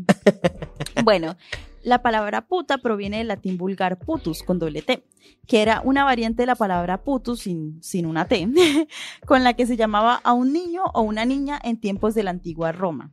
[1.05, 1.37] bueno,
[1.83, 5.05] la palabra puta proviene del latín vulgar putus con doble T,
[5.47, 8.49] que era una variante de la palabra putus sin, sin una T,
[9.27, 12.31] con la que se llamaba a un niño o una niña en tiempos de la
[12.31, 13.11] antigua Roma.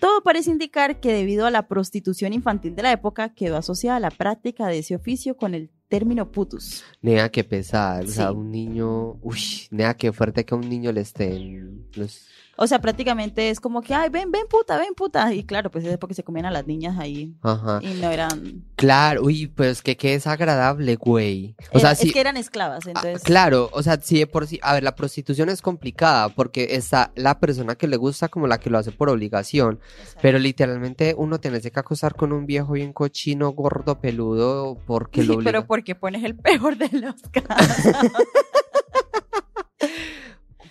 [0.00, 4.10] Todo parece indicar que debido a la prostitución infantil de la época quedó asociada la
[4.10, 6.82] práctica de ese oficio con el término putus.
[7.00, 8.04] Nea, qué pesar.
[8.04, 9.12] O sea, un niño.
[9.22, 9.38] Uy,
[9.70, 11.86] nea, qué fuerte que a un niño le estén.
[11.94, 15.32] los- O sea, prácticamente es como que, ay, ven, ven puta, ven puta.
[15.34, 17.80] Y claro, pues es porque se comían a las niñas ahí Ajá.
[17.82, 18.64] y no eran...
[18.76, 21.54] Claro, uy, pues que qué desagradable, güey.
[21.72, 22.10] O era- sea, es sí.
[22.12, 23.22] que eran esclavas, Ah, entonces...
[23.22, 27.12] claro, o sea, sí de por sí, a ver, la prostitución es complicada porque está
[27.16, 30.20] la persona que le gusta como la que lo hace por obligación, Exacto.
[30.22, 35.34] pero literalmente uno tiene que acostar con un viejo bien cochino, gordo, peludo, porque lo
[35.34, 35.50] obliga.
[35.50, 37.92] Pero porque pones el peor de los casos.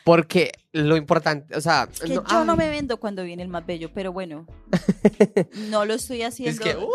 [0.03, 3.89] Porque lo importante, o sea, que yo no me vendo cuando viene el más bello,
[3.93, 4.45] pero bueno,
[5.69, 6.51] no lo estoy haciendo.
[6.51, 6.89] Es que, uh,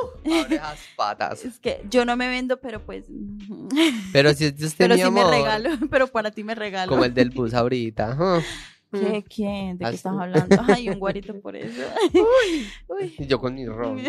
[0.51, 1.45] las patas.
[1.45, 3.07] Es que yo no me vendo, pero pues...
[4.13, 6.91] Pero si usted, pero mi sí me amor, regalo, pero para ti me regalo.
[6.91, 8.13] como el del bus ahorita.
[8.13, 8.43] ajá.
[8.91, 9.25] ¿Qué?
[9.29, 9.77] ¿Quién?
[9.77, 10.57] ¿De qué estás hablando?
[10.67, 11.83] Ay, un guarito por eso.
[12.15, 13.15] Uy.
[13.19, 14.01] Y Yo con mi ron.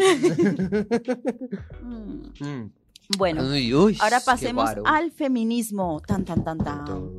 [1.81, 2.31] Mm.
[2.39, 2.71] Mm.
[3.17, 5.99] Bueno, Uy, uy, ahora pasemos al feminismo.
[6.05, 7.09] Tan, tan, tan, tan.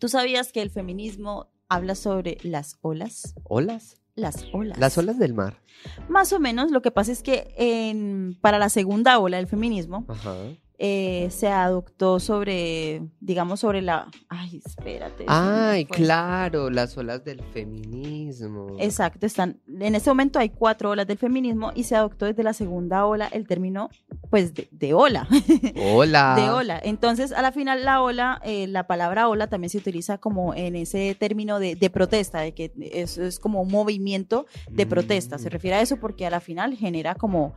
[0.00, 3.34] ¿Tú sabías que el feminismo habla sobre las olas?
[3.44, 3.96] ¿Olas?
[4.14, 4.78] Las olas.
[4.78, 5.60] Las olas del mar.
[6.08, 10.06] Más o menos, lo que pasa es que en, para la segunda ola del feminismo
[10.08, 10.34] Ajá.
[10.82, 14.08] Eh, se adoptó sobre, digamos, sobre la...
[14.30, 15.24] Ay, espérate.
[15.28, 18.76] Ay, claro, las olas del feminismo.
[18.78, 22.54] Exacto, están, en este momento hay cuatro olas del feminismo y se adoptó desde la
[22.54, 23.90] segunda ola el término,
[24.30, 25.28] pues, de, de ola.
[25.92, 26.34] Hola.
[26.36, 26.80] de ola.
[26.82, 30.76] Entonces, a la final, la ola, eh, la palabra ola también se utiliza como en
[30.76, 35.36] ese término de, de protesta, de que es, es como un movimiento de protesta.
[35.36, 35.52] Se Mm.
[35.52, 37.52] refiere a eso porque a la final genera como,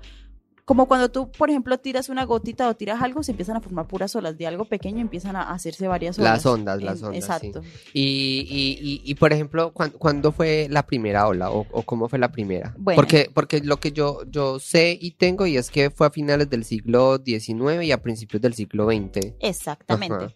[0.66, 3.88] como cuando tú, por ejemplo, tiras una gotita o tiras algo, se empiezan a formar
[3.88, 4.38] puras olas.
[4.38, 6.34] De algo pequeño empiezan a hacerse varias olas.
[6.38, 7.48] Las ondas, las ondas, sí.
[7.48, 7.62] Exacto.
[7.94, 11.52] Y, y, y, y, por ejemplo, ¿cuán- ¿cuándo fue la primera ola?
[11.52, 12.74] ¿O, o cómo fue la primera?
[12.78, 12.96] Bueno.
[12.96, 16.50] Porque, porque lo que yo, yo sé y tengo y es que fue a finales
[16.50, 19.34] del siglo XIX y a principios del siglo XX.
[19.42, 20.16] Exactamente.
[20.16, 20.34] Ajá.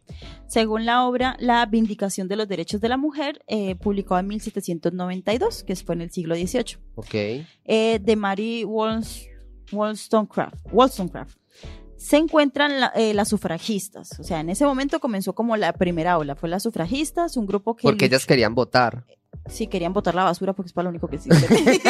[0.48, 5.64] Según la obra La Vindicación de los Derechos de la Mujer, eh, publicada en 1792,
[5.64, 7.14] que fue en el siglo XVIII, Ok.
[7.14, 9.28] eh, de Mary Wollst-
[9.72, 10.56] Wollstonecraft.
[10.72, 11.38] Wollstonecraft.
[11.98, 16.18] Se encuentran la- eh, las sufragistas, o sea, en ese momento comenzó como la primera
[16.20, 19.04] ola, fue las sufragistas, un grupo que Porque ellas querían votar.
[19.50, 21.38] sí querían botar la basura porque es para lo único que sirve.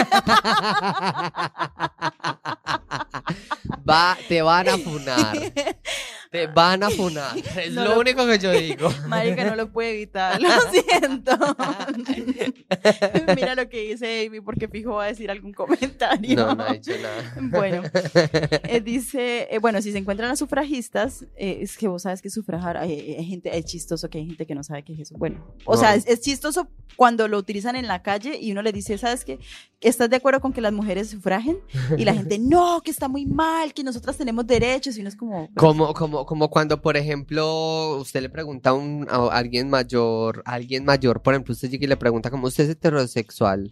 [3.90, 5.36] Va, te van a funar.
[6.32, 7.36] Te van a funar.
[7.58, 8.90] Es No lo, lo- único que yo digo.
[9.08, 11.38] Marica, no lo puede evitar, lo siento.
[13.36, 16.36] Mira lo que dice Amy, porque fijo va a decir algún comentario.
[16.36, 17.36] No, no ha dicho nada.
[17.42, 17.84] Bueno,
[18.64, 22.30] eh, dice, eh, bueno, si se encuentran las sufragistas, eh, es que vos sabes que
[22.30, 25.16] sufrajar, hay, hay gente, es chistoso que hay gente que no sabe qué es eso.
[25.18, 25.80] Bueno, o No.
[25.80, 29.24] sea, es, es chistoso cuando lo utilizan en la calle y uno le dice, ¿sabes
[29.24, 29.40] qué?
[29.82, 31.60] ¿Estás de acuerdo con que las mujeres sufragen?
[31.98, 35.16] Y la gente, no, que está muy mal, que nosotras tenemos derechos y uno es
[35.16, 35.50] como...
[35.56, 40.54] Como, como, como cuando, por ejemplo, usted le pregunta a, un, a alguien mayor, a
[40.54, 43.70] alguien mayor, por ejemplo, usted llega y le pregunta como usted es heterosexual.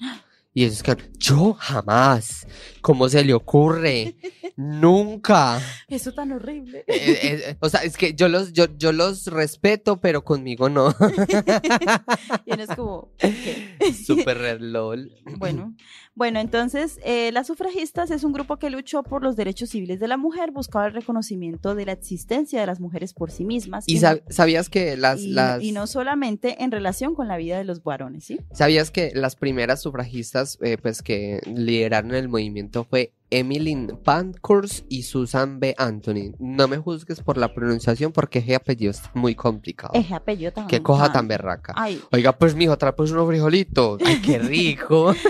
[0.57, 2.47] Y ellos quedan, yo jamás.
[2.79, 4.15] ¿Cómo se le ocurre?
[4.55, 5.59] Nunca.
[5.89, 6.85] Eso tan horrible.
[6.87, 10.69] Eh, eh, eh, o sea, es que yo los, yo, yo los respeto, pero conmigo
[10.69, 10.95] no.
[12.45, 13.75] y es como, ¿qué?
[14.05, 15.11] Super red lol.
[15.37, 15.75] Bueno,
[16.15, 20.07] bueno, entonces eh, las sufragistas es un grupo que luchó por los derechos civiles de
[20.07, 23.83] la mujer, buscaba el reconocimiento de la existencia de las mujeres por sí mismas.
[23.87, 25.61] ¿Y no- sab- sabías que las, y, las...
[25.61, 28.39] y no solamente en relación con la vida de los varones, ¿sí?
[28.53, 35.03] ¿Sabías que las primeras sufragistas eh, pues que lideraron el movimiento fue Emmeline Pankhurst y
[35.03, 35.75] Susan B.
[35.77, 36.33] Anthony?
[36.39, 39.93] No me juzgues por la pronunciación porque ese apellido está muy complicado.
[39.93, 40.67] Ese apellido tan...
[40.67, 41.73] Qué tan tan- berraca.
[41.75, 43.99] Ay, Oiga, pues mijo, trae pues unos frijolitos.
[44.05, 45.13] Ay, qué rico.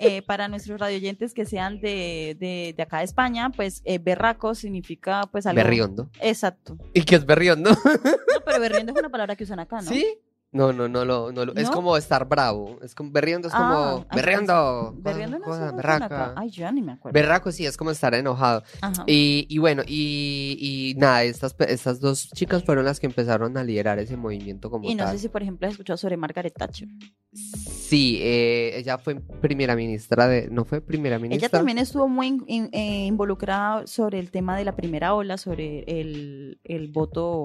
[0.00, 4.54] eh, para nuestros radioyentes que sean de, de, de acá de España, pues eh, berraco
[4.54, 5.62] significa pues algo...
[5.62, 6.08] Berriondo.
[6.20, 6.78] Exacto.
[6.94, 7.70] ¿Y qué es berriondo?
[7.70, 9.82] No, pero berriendo es una palabra que usan acá, ¿no?
[9.90, 10.06] ¿Sí?
[10.50, 12.78] No, no, no, lo, no, lo- es como estar bravo.
[12.82, 14.94] Es como berriondo, es Ah, como ay, berriondo.
[14.96, 16.32] Berriendo no cosa, berraca.
[16.36, 17.12] Ay, yo ya ni me acuerdo.
[17.12, 18.62] Berraco sí, es como estar enojado.
[18.80, 19.04] Ajá.
[19.06, 23.62] Y, y bueno, y, y nada, estas, estas dos chicas fueron las que empezaron a
[23.62, 25.12] liderar ese movimiento como Y no tal.
[25.16, 26.88] sé si, por ejemplo, has escuchado sobre Margaret Thatcher.
[27.34, 30.48] Sí, eh, ella fue primera ministra de...
[30.50, 31.46] ¿No fue primera ministra?
[31.46, 35.36] Ella también estuvo muy in- in- eh, involucrada sobre el tema de la primera ola,
[35.36, 37.42] sobre el, el voto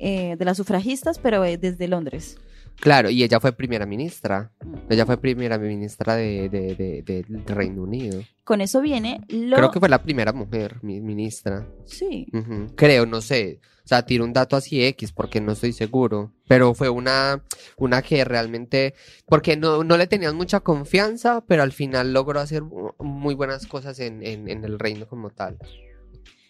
[0.00, 2.38] eh, de las sufragistas, pero eh, desde Londres.
[2.80, 4.52] Claro, y ella fue primera ministra.
[4.64, 4.74] Mm.
[4.88, 8.22] Ella fue primera ministra de, de- Reino Unido.
[8.44, 9.56] Con eso viene lo...
[9.56, 11.66] Creo que fue la primera mujer mi- ministra.
[11.84, 12.26] Sí.
[12.76, 13.60] Creo, no sé.
[13.84, 16.32] O sea, tiro un dato así X porque no estoy seguro.
[16.48, 17.42] Pero fue una,
[17.76, 18.94] una que realmente,
[19.26, 23.66] porque no, no le tenían mucha confianza, pero al final logró hacer mu- muy buenas
[23.66, 25.58] cosas en, en, en el reino como tal.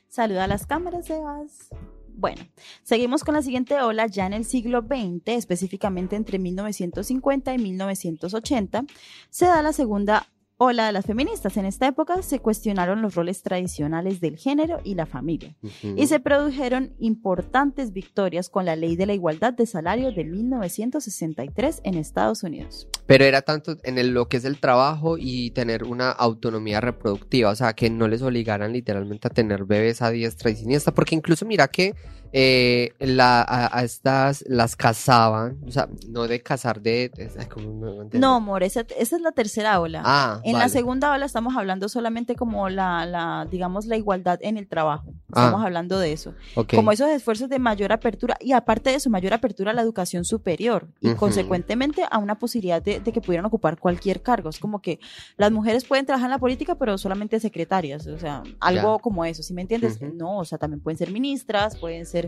[0.08, 1.70] Saluda a las cámaras, Sebas.
[2.16, 2.46] Bueno,
[2.82, 8.84] seguimos con la siguiente ola ya en el siglo XX, específicamente entre 1950 y 1980,
[9.30, 10.26] se da la segunda
[10.62, 11.56] ola de las feministas.
[11.56, 15.56] En esta época se cuestionaron los roles tradicionales del género y la familia.
[15.96, 21.80] Y se produjeron importantes victorias con la ley de la igualdad de salario de 1963
[21.84, 22.88] en Estados Unidos.
[23.06, 27.50] Pero era tanto en el- lo que es el trabajo y tener una autonomía reproductiva,
[27.50, 31.14] o sea, que no les obligaran literalmente a tener bebés a diestra y siniestra, porque
[31.14, 31.94] incluso mira que
[32.32, 37.10] eh, la, a, a estas las casaban, o sea, no de casar de...
[37.14, 38.20] de- ay, ¿cómo me voy a entender?
[38.20, 40.02] No, amor, esa, esa es la tercera ola.
[40.04, 44.56] Ah, en la segunda ola estamos hablando solamente como la, la, digamos, la igualdad en
[44.56, 45.12] el trabajo.
[45.28, 45.66] Estamos Ah.
[45.66, 46.34] hablando de eso.
[46.74, 50.24] Como esos esfuerzos de mayor apertura y aparte de eso, mayor apertura a la educación
[50.24, 54.50] superior y consecuentemente a una posibilidad de, de que pudieran ocupar cualquier cargo.
[54.50, 54.98] Es como que
[55.36, 59.42] las mujeres pueden trabajar en la política, pero solamente secretarias, o sea, algo como eso,
[59.42, 60.00] ¿sí me entiendes?
[60.00, 62.19] No, o sea, también pueden ser ministras, pueden ser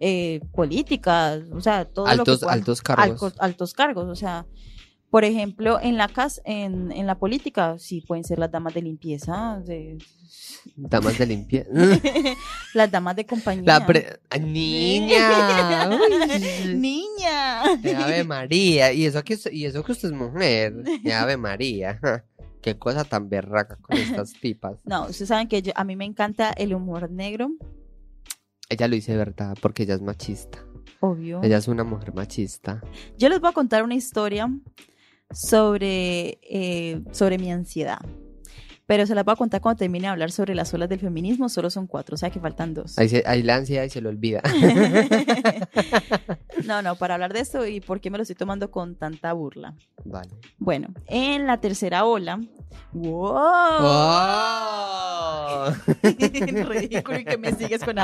[0.00, 3.06] eh, políticas, o sea, todo lo que altos, altos cargos.
[3.22, 4.46] altos, altos cargos, o sea,
[5.10, 8.82] por ejemplo, en la casa, en, en la política, sí pueden ser las damas de
[8.82, 9.98] limpieza, de-
[10.76, 11.68] Damas de limpieza.
[12.74, 13.64] las damas de compañía.
[13.66, 15.88] La pre- ¡Ay, niña.
[16.74, 17.62] Niña.
[17.82, 18.92] Eh, Ave María.
[18.92, 20.74] Y eso que, y eso que usted es mujer.
[21.04, 21.98] Eh, Ave María.
[22.62, 24.76] Qué cosa tan berraca con estas tipas.
[24.84, 27.50] No, ustedes saben que yo- a mí me encanta el humor negro,
[28.70, 30.64] Ella lo dice de verdad porque ella es machista.
[31.00, 31.42] obvio.
[31.42, 32.80] Ella es una mujer machista.
[33.18, 34.48] Yo les voy a contar una historia
[35.32, 38.00] sobre, eh, sobre mi ansiedad.
[38.90, 41.48] Pero se las voy a contar cuando termine de hablar sobre las olas del feminismo.
[41.48, 42.98] Solo son cuatro, o sea que faltan dos.
[42.98, 44.42] Ahí, se, ahí la ansiedad y se lo olvida.
[46.66, 49.32] no, no, para hablar de esto y por qué me lo estoy tomando con tanta
[49.32, 49.74] burla.
[50.04, 50.30] Vale.
[50.58, 52.40] Bueno, en la tercera ola.
[52.92, 53.80] ¡Wow!
[53.82, 55.72] ¡Oh!
[56.02, 57.96] Ridículo y que me sigues con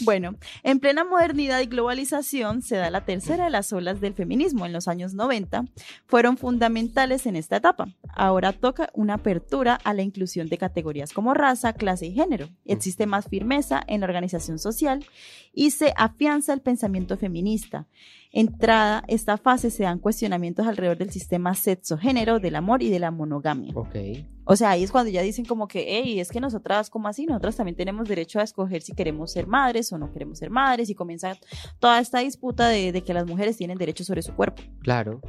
[0.00, 4.66] Bueno, en plena modernidad y globalización se da la tercera de las olas del feminismo
[4.66, 5.64] en los años 90.
[6.06, 7.88] Fueron fundamentales en esta etapa.
[8.14, 12.48] Ahora toca una apertura a la inclusión de categorías como raza, clase y género.
[12.64, 15.04] Existe más firmeza en la organización social
[15.52, 17.88] y se afianza el pensamiento feminista.
[18.32, 23.10] Entrada esta fase se dan cuestionamientos alrededor del sistema sexo-género, del amor y de la
[23.10, 23.72] monogamia.
[23.74, 23.96] Ok.
[24.44, 27.26] O sea, ahí es cuando ya dicen como que, hey, es que nosotras, como así?
[27.26, 30.90] Nosotras también tenemos derecho a escoger si queremos ser madres o no queremos ser madres
[30.90, 31.36] y comienza
[31.80, 34.62] toda esta disputa de, de que las mujeres tienen derecho sobre su cuerpo.
[34.82, 35.20] Claro.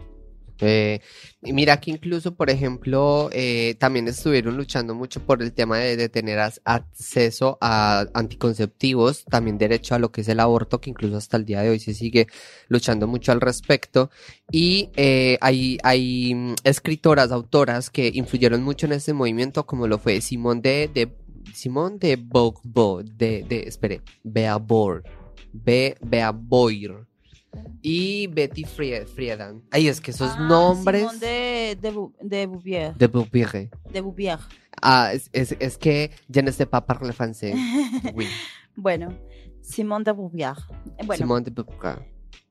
[0.62, 1.02] Eh,
[1.42, 6.08] y mira que incluso, por ejemplo, eh, también estuvieron luchando mucho por el tema de,
[6.10, 11.38] tener acceso a anticonceptivos, también derecho a lo que es el aborto, que incluso hasta
[11.38, 12.28] el día de hoy se sigue
[12.68, 14.12] luchando mucho al respecto.
[14.52, 20.22] Y eh, hay, mm, escritoras, autoras que influyeron mucho en este movimiento, como lo fue
[20.22, 21.16] Simone de, de
[21.54, 25.04] Simone de Beauvoir, de, de, espere, Beauvoir,
[25.54, 27.08] Be, Beauvoir,
[27.82, 29.62] y Betty Frie- Friedan.
[29.72, 32.94] Ay, es que esos Ah, nombres Simone de, de, Bu- de Bouvier.
[32.96, 33.70] de Beauvoir.
[33.92, 34.38] De Bouvier.
[34.82, 37.14] Ah, es, es, es que je ne sais pas parler.
[38.14, 38.28] Oui.
[38.76, 39.14] Bueno,
[39.62, 40.58] Simone de Beauvoir.
[40.98, 42.06] Eh, Bueno, Simone de Beauvoir.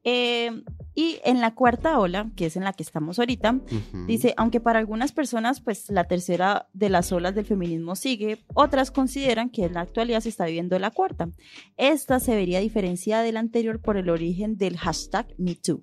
[0.05, 0.63] Eh,
[0.95, 3.61] y en la cuarta ola, que es en la que estamos ahorita,
[4.07, 8.91] dice, aunque para algunas personas, pues la tercera de las olas del feminismo sigue, otras
[8.91, 11.31] consideran que en la actualidad se está viviendo la cuarta.
[11.77, 15.81] Esta se vería diferenciada de la anterior por el origen del hashtag MeToo.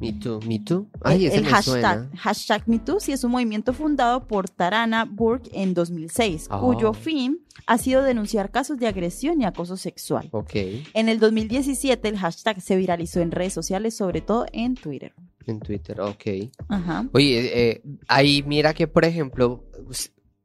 [0.00, 0.88] Me too, me too.
[1.02, 2.10] Ay, el el me hashtag, suena.
[2.16, 6.60] hashtag MeToo sí es un movimiento fundado por Tarana Burke en 2006, Oh.
[6.60, 10.28] cuyo fin ha sido denunciar casos de agresión y acoso sexual.
[10.32, 10.52] Ok,
[10.94, 15.14] En el 2017 el hashtag se viralizó en redes sociales, sobre todo en Twitter.
[15.46, 16.22] en Twitter, ok.
[16.68, 17.06] Ajá.
[17.12, 19.62] Oye, eh, ahí mira que, por ejemplo,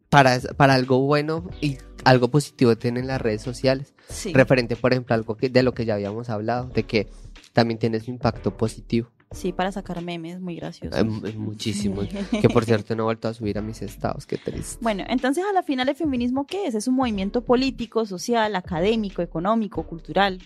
[0.09, 3.93] para, para algo bueno y algo positivo tienen las redes sociales.
[4.09, 4.33] Sí.
[4.33, 7.07] Referente, por ejemplo, algo que, de lo que ya habíamos hablado, de que
[7.53, 9.09] también tiene su impacto positivo.
[9.31, 10.97] Sí, para sacar memes, muy gracioso.
[10.97, 12.01] Eh, mu- muchísimo.
[12.41, 14.77] Que por cierto no he vuelto a subir a mis estados, qué triste.
[14.81, 16.73] Bueno, entonces a la final el feminismo ¿qué es?
[16.75, 20.39] Es un movimiento político, social, académico, económico, cultural.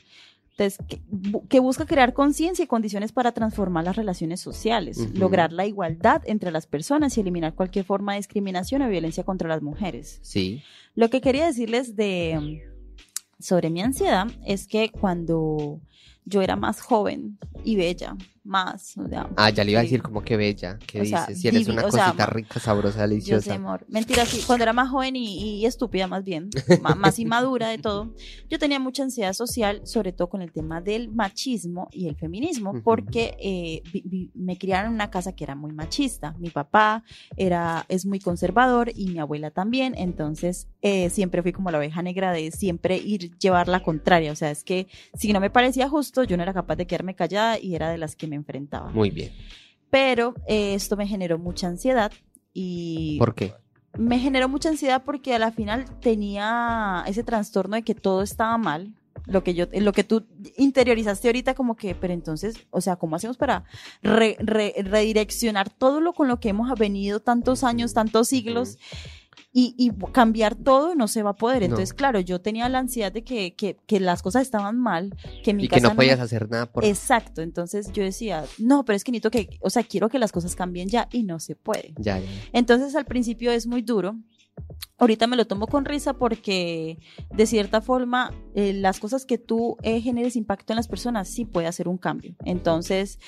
[0.52, 5.52] Entonces, que, bu- que busca crear conciencia y condiciones para transformar las relaciones sociales, lograr
[5.52, 9.64] la igualdad entre las personas y eliminar cualquier forma de discriminación o violencia contra las
[9.64, 10.20] mujeres.
[10.22, 10.62] Sí.
[10.94, 12.62] Lo que quería decirles de
[13.40, 15.80] sobre mi ansiedad es que cuando
[16.26, 20.02] yo era más joven y bella, más, o sea, Ah, ya le iba a decir
[20.02, 20.78] como que bella.
[20.86, 21.42] ¿Qué O sea, dices?
[21.42, 23.54] Si eres divi- una sea, cosita rica, sabrosa, Yo sé, deliciosa.
[23.56, 23.86] amor.
[23.88, 24.42] Mentira, sí.
[24.46, 26.50] Cuando era más joven y, y estúpida, más bien,
[26.82, 28.14] más inmadura de todo,
[28.50, 32.74] yo tenía mucha ansiedad social, sobre todo con el tema del machismo y el feminismo,
[32.84, 36.36] porque eh, vi- vi- me criaron en una casa que era muy machista.
[36.40, 37.04] Mi papá
[37.38, 42.02] era, es muy conservador y mi abuela también, entonces eh, siempre fui como la oveja
[42.02, 44.32] negra de siempre ir llevar la contraria.
[44.32, 47.16] O sea, es que si no me parecía justo, yo no era capaz de quedarme
[47.16, 48.92] callada y era de las que me enfrentaba.
[48.92, 49.32] Muy bien.
[49.90, 52.12] Pero eh, esto me generó mucha ansiedad
[52.54, 53.54] y ¿Por qué?
[53.98, 58.58] me generó mucha ansiedad porque a la final tenía ese trastorno de que todo estaba
[58.58, 58.94] mal.
[59.26, 60.26] Lo que yo, lo que tú
[60.58, 63.64] interiorizaste ahorita como que, pero entonces, o sea, ¿cómo hacemos para
[64.02, 68.78] re- re- redireccionar todo lo con lo que hemos venido tantos años, tantos siglos
[69.56, 70.96] y, y cambiar todo?
[70.96, 71.60] No se va a poder.
[71.60, 71.66] No.
[71.66, 75.54] Entonces, claro, yo tenía la ansiedad de que, que, que las cosas estaban mal, que
[75.54, 76.84] mi Y que casa no me- podías hacer nada por...
[76.84, 80.32] Exacto, entonces yo decía, no, pero es que necesito que, o sea, quiero que las
[80.32, 81.94] cosas cambien ya y no se puede.
[81.98, 82.26] Ya, ya.
[82.52, 84.16] Entonces al principio es muy duro.
[85.00, 89.76] Ahorita me lo tomo con risa porque de cierta forma eh, las cosas que tú
[89.82, 92.36] eh, generes impacto en las personas sí puede hacer un cambio.
[92.46, 93.20] Entonces,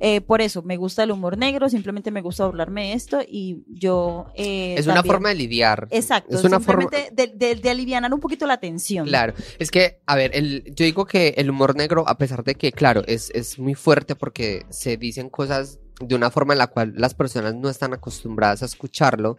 [0.00, 3.64] eh, por eso me gusta el humor negro, simplemente me gusta burlarme de esto y
[3.66, 4.26] yo...
[4.34, 5.88] Es una forma de lidiar.
[5.90, 6.88] Exacto, Es una forma...
[6.90, 9.06] de, de, de alivianar un poquito la tensión.
[9.06, 12.54] Claro, es que, a ver, el, yo digo que el humor negro, a pesar de
[12.54, 16.66] que, claro, es, es muy fuerte porque se dicen cosas de una forma en la
[16.66, 19.38] cual las personas no están acostumbradas a escucharlo,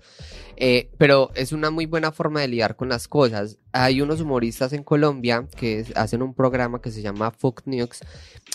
[0.56, 3.58] eh, pero es una muy buena forma de lidiar con las cosas.
[3.74, 8.00] Hay unos humoristas en Colombia que hacen un programa que se llama Folk News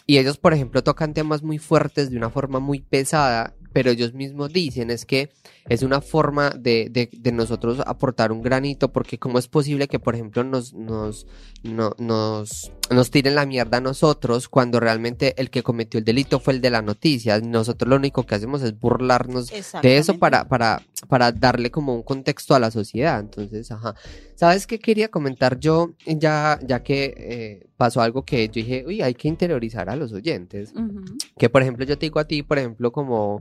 [0.07, 4.15] y ellos, por ejemplo, tocan temas muy fuertes de una forma muy pesada, pero ellos
[4.15, 5.31] mismos dicen es que
[5.69, 9.99] es una forma de, de, de nosotros aportar un granito, porque cómo es posible que,
[9.99, 11.27] por ejemplo, nos, nos,
[11.63, 16.41] no- nos, nos tiren la mierda a nosotros cuando realmente el que cometió el delito
[16.41, 17.39] fue el de la noticia.
[17.41, 19.51] Nosotros lo único que hacemos es burlarnos
[19.83, 23.21] de eso para, para, para darle como un contexto a la sociedad.
[23.21, 23.95] Entonces, ajá.
[24.35, 25.91] ¿Sabes qué quería comentar yo?
[26.07, 30.13] Ya, ya que eh, pasó algo que yo dije, uy, hay que interiorizar a los
[30.13, 30.75] oyentes.
[30.77, 31.03] Ujú.
[31.39, 33.41] Que por ejemplo yo te digo a ti, por ejemplo, como,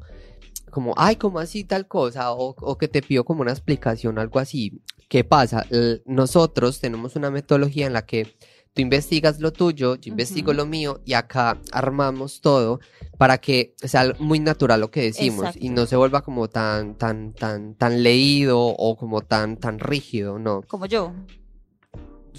[0.71, 2.32] como, ay, ¿cómo así tal cosa?
[2.32, 4.80] O, o que te pido como una explicación, algo así.
[5.10, 5.65] ¿Qué pasa?
[6.06, 8.34] Nosotros tenemos una metodología en la que
[8.73, 10.58] tú investigas lo tuyo, yo investigo Ujú.
[10.60, 12.80] lo mío y acá armamos todo
[13.17, 15.71] para que sea muy natural lo que decimos y Exacto.
[15.73, 20.62] no se vuelva como tan, tan, tan, tan leído o como tan, tan rígido, no.
[20.65, 21.12] Como yo.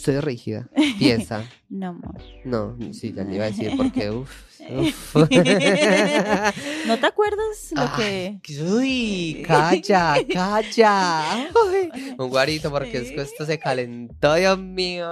[0.09, 1.45] Es rígida, piensa.
[1.69, 2.17] No, amor.
[2.45, 4.31] No, sí, ya le iba a decir porque, uff,
[4.71, 5.15] uff.
[6.87, 8.63] ¿No te acuerdas lo Ay, que...
[8.63, 11.33] Uy, calla, calla.
[11.33, 15.11] Ay, un guarito porque es que esto se calentó, Dios mío.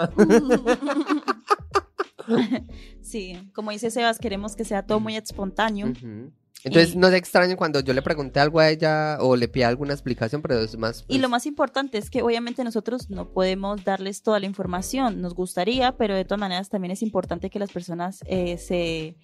[3.00, 5.88] Sí, como dice Sebas, queremos que sea todo muy espontáneo.
[5.88, 6.30] Ujú.
[6.64, 9.64] Entonces, Y- no se extraño cuando yo le pregunté algo a ella o le pide
[9.64, 11.04] alguna explicación, pero es más.
[11.08, 15.20] Y lo pues, más importante es que obviamente nosotros no podemos darles toda la información,
[15.20, 19.16] nos gustaría, pero de todas maneras también es importante que las personas eh, se,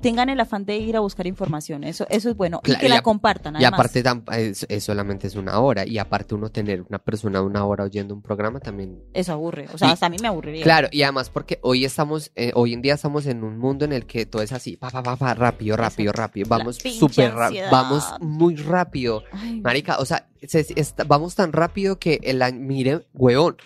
[0.00, 1.84] tengan el afán de ir a buscar información.
[1.84, 2.60] Eso, eso es bueno.
[2.62, 3.60] Claro, y que y la compartan.
[3.60, 4.02] Y aparte
[4.38, 5.86] es, es solamente es una hora.
[5.86, 9.02] Y aparte uno tener una persona una hora oyendo un programa también.
[9.14, 9.66] Eso aburre.
[9.74, 10.62] O sea, Y- hasta a mí me aburriría.
[10.62, 13.92] Claro, y además porque hoy estamos, eh, hoy en día estamos en un mundo en
[13.92, 16.46] el que todo es así, pa, pa, pa, pa, rápido, rápido, rápido.
[16.48, 19.22] Vamos súper rápido, vamos muy rápido.
[19.32, 23.56] Ay, Marica, o sea, se- está- vamos tan rápido que el año, mire, huevón,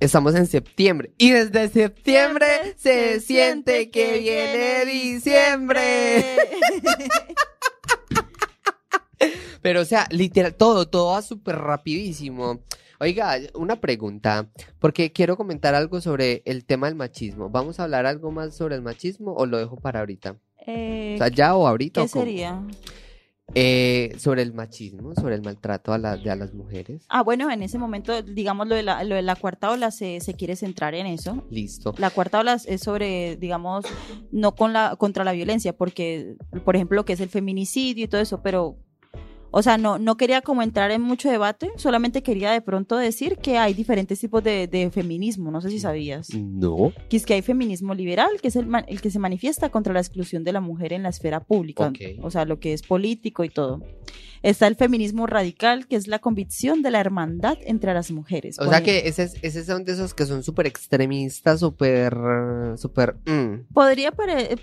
[0.00, 6.36] estamos en septiembre y desde septiembre se siente que viene diciembre.
[9.62, 12.60] Pero, o sea, literal, todo, todo va súper rapidísimo.
[13.00, 17.50] Oiga, una pregunta, porque quiero comentar algo sobre el tema del machismo.
[17.50, 20.36] ¿Vamos a hablar algo más sobre el machismo o lo dejo para ahorita?
[20.66, 22.00] Eh, O sea, ya o ahorita.
[22.02, 22.62] ¿Qué o sería?
[23.54, 27.04] Eh, sobre el machismo, sobre el maltrato a, la- de a las mujeres.
[27.08, 30.20] Ah, bueno, en ese momento, digamos, lo de la, lo de la cuarta ola se,
[30.20, 31.42] se quiere centrar en eso.
[31.50, 31.94] Listo.
[31.96, 33.84] La cuarta ola es sobre, digamos,
[34.32, 38.08] no con la, contra la violencia, porque, por ejemplo, lo que es el feminicidio y
[38.08, 38.76] todo eso, pero,
[39.58, 43.38] o sea, no, no quería como entrar en mucho debate, solamente quería de pronto decir
[43.38, 46.28] que hay diferentes tipos de, de feminismo, no sé si sabías.
[46.34, 46.92] No.
[47.08, 50.00] Que es que hay feminismo liberal, que es el, el que se manifiesta contra la
[50.00, 51.90] exclusión de la mujer en la esfera pública,
[52.20, 53.82] o sea, lo que es político y todo.
[54.42, 58.58] Está el feminismo radical, que es la convicción de la hermandad entre las mujeres.
[58.58, 62.14] O sea que ese, es- ese son de esos que son súper extremistas, súper,
[62.76, 63.16] súper...
[63.24, 63.55] mm.
[63.76, 64.10] Podría,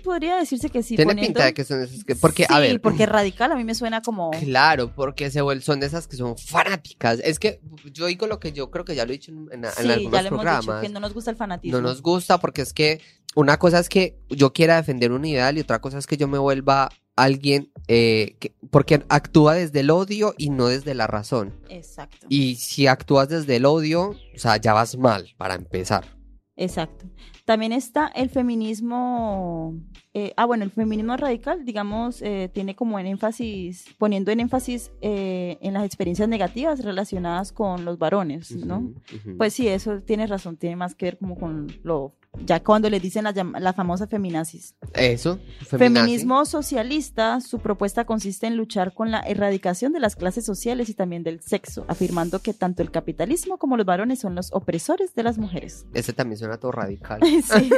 [0.02, 0.96] podría decirse que sí.
[0.96, 2.16] Tiene poniendo- pinta de que son esos que...
[2.16, 2.80] Porque, a Sí, ver...
[2.80, 4.32] porque radical a mí me suena como...
[4.32, 7.20] Claro, porque se vuel- son de esas que son fanáticas.
[7.22, 7.60] Es que
[7.92, 9.88] yo digo lo que yo creo que ya lo he dicho en, en- en Sí,
[9.88, 10.60] algunos ya lo hemos programas.
[10.66, 11.78] dicho, que no nos gusta el fanatismo.
[11.78, 13.00] No nos gusta porque es que
[13.36, 16.26] una cosa es que yo quiera defender un ideal y otra cosa es que yo
[16.26, 21.54] me vuelva alguien eh, que, porque actúa desde el odio y no desde la razón.
[21.68, 26.04] Exacto, Y si actúas desde el odio, o sea, ya vas mal para empezar.
[26.56, 27.06] Exacto.
[27.44, 29.74] También está el feminismo...
[30.14, 34.90] eh, ah, bueno, el feminismo radical, digamos, eh, tiene como en énfasis, poniendo en énfasis
[35.00, 38.92] eh, en las experiencias negativas relacionadas con los varones, ¿no?
[39.36, 42.14] Pues sí, eso tienes razón, tiene más que ver como con lo...
[42.44, 44.74] Ya cuando le dicen la, la famosa feminazis.
[44.94, 45.76] eso, feminazi.
[45.78, 50.94] Feminismo socialista, su propuesta consiste en luchar con la erradicación de las clases sociales y
[50.94, 55.22] también del sexo, afirmando que tanto el capitalismo como los varones son los opresores de
[55.22, 55.86] las mujeres.
[55.94, 57.20] Ese también suena todo radical.
[57.44, 57.70] Sí.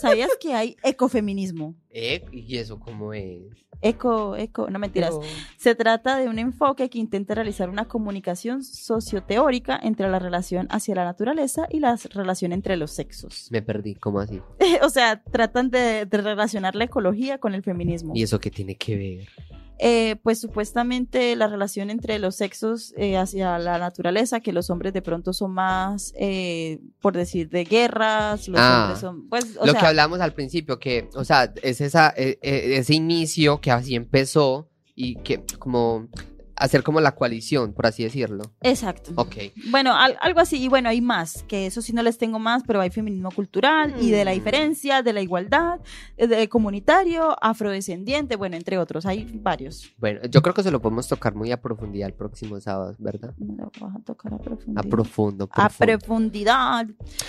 [0.00, 1.74] ¿Sabías que hay ecofeminismo?
[1.90, 3.44] Eh, ¿Y eso cómo es?
[3.82, 5.14] Eco, eco, no mentiras.
[5.58, 10.94] Se trata de un enfoque que intenta realizar una comunicación socioteórica entre la relación hacia
[10.94, 13.48] la naturaleza y la relación entre los sexos.
[13.50, 14.40] Me perdí, ¿cómo así?
[14.82, 18.12] o sea, tratan de, de relacionar la ecología con el feminismo.
[18.14, 19.28] ¿Y eso qué tiene que ver?
[19.78, 24.94] Eh, pues supuestamente la relación entre los sexos eh, hacia la naturaleza, que los hombres
[24.94, 28.84] de pronto son más, eh, por decir, de guerras, los Ah.
[28.84, 32.08] hombres son, pues, o Lo sea, que hablamos al principio, que, o sea, es esa,
[32.16, 36.08] eh, eh, ese inicio que así empezó y que como
[36.56, 38.44] hacer como la coalición, por así decirlo.
[38.62, 39.12] exacto.
[39.16, 39.36] Ok.
[39.70, 42.62] Bueno, al- algo así, y bueno, hay más, que eso sí no les tengo más,
[42.66, 44.34] pero hay feminismo cultural y de la Mm.
[44.34, 45.80] diferencia, de la igualdad,
[46.16, 49.92] de comunitario, afrodescendiente, bueno, entre otros, hay varios.
[49.98, 53.34] Bueno, yo creo que se lo podemos tocar muy a profundidad el próximo sábado, ¿verdad?
[53.38, 54.84] Lo vas a tocar a A profundidad.
[54.88, 55.44] profundo.
[55.52, 55.98] A profundo.
[55.98, 56.86] profundidad.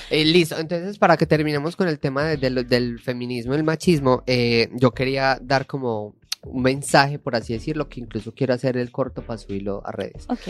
[0.09, 3.57] Eh, listo, entonces para que terminemos con el tema de- de lo- del feminismo y
[3.57, 6.15] el machismo, eh, yo quería dar como
[6.48, 10.26] un mensaje, por así decirlo, que incluso quiero hacer el corto para subirlo a redes.
[10.30, 10.48] Ok.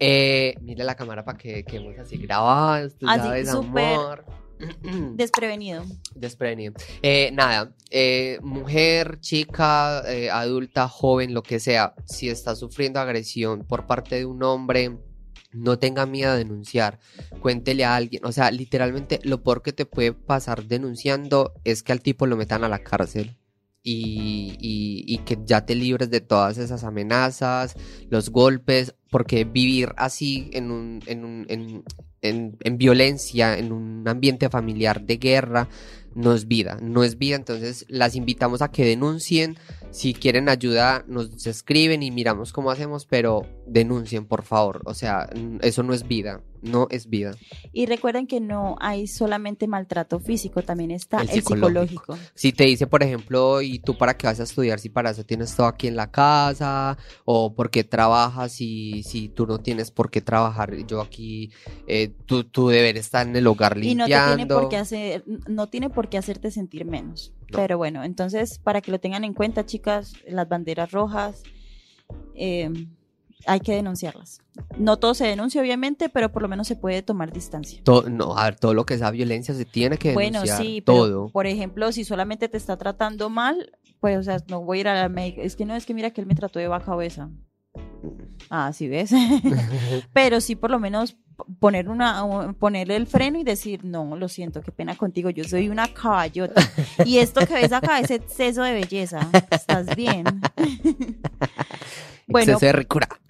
[0.00, 4.24] Eh, mira la cámara para que quedemos así grabados, tú Así, sabes, súper amor.
[5.16, 5.84] Desprevenido.
[6.14, 6.74] Desprevenido.
[7.02, 13.64] Eh, nada, eh, mujer, chica, eh, adulta, joven, lo que sea, si está sufriendo agresión
[13.64, 14.98] por parte de un hombre,
[15.52, 16.98] no tenga miedo a denunciar,
[17.40, 21.92] cuéntele a alguien, o sea, literalmente lo peor que te puede pasar denunciando es que
[21.92, 23.37] al tipo lo metan a la cárcel.
[23.82, 27.74] Y, y- que ya te libres de todas esas amenazas,
[28.10, 31.82] los golpes, porque vivir así en un, en un, en,
[32.20, 35.68] en, en violencia, en un ambiente familiar de guerra,
[36.14, 37.36] no es vida, no es vida.
[37.36, 39.56] Entonces las invitamos a que denuncien.
[39.90, 44.82] Si quieren ayuda, nos escriben y miramos cómo hacemos, pero denuncien, por favor.
[44.84, 45.28] O sea,
[45.60, 47.32] eso no es vida, no es vida.
[47.72, 52.18] Y recuerden que no hay solamente maltrato físico, también está El el, psicológico.
[52.34, 55.24] Si te dice, por ejemplo, ¿y tú para qué vas a estudiar si para eso
[55.24, 56.98] tienes todo aquí en la casa?
[57.24, 60.74] ¿O por qué trabajas si, si tú no tienes por qué trabajar?
[60.86, 61.50] Yo aquí,
[61.86, 64.30] eh, tú, tu deber está en el hogar Y no limpiando.
[64.30, 67.32] te tiene por qué hacer, no tiene por qué hacerte sentir menos.
[67.50, 67.58] No.
[67.58, 71.42] Pero bueno, entonces para que lo tengan en cuenta, chicas, las banderas rojas,
[72.34, 72.70] eh,
[73.46, 74.40] hay que denunciarlas.
[74.76, 77.80] No todo se denuncia, obviamente, pero por lo menos se puede tomar distancia.
[77.84, 80.44] Todo, no, a ver, todo lo que es violencia se tiene que denunciar.
[80.44, 81.28] Bueno, sí, pero, todo.
[81.30, 84.88] por ejemplo, si solamente te está tratando mal, pues, o sea, no voy a ir
[84.88, 85.42] a la médica.
[85.42, 87.30] Es que no, es que mira que él me trató de vaca obesa.
[88.50, 89.10] Ah, sí ves.
[90.12, 91.16] pero sí, por lo menos
[91.60, 95.68] poner una ponerle el freno y decir, no, lo siento, qué pena contigo, yo soy
[95.68, 96.60] una caballota.
[97.04, 99.28] Y esto que ves acá es exceso de belleza.
[99.50, 100.24] ¿Estás bien?
[102.28, 102.58] Bueno,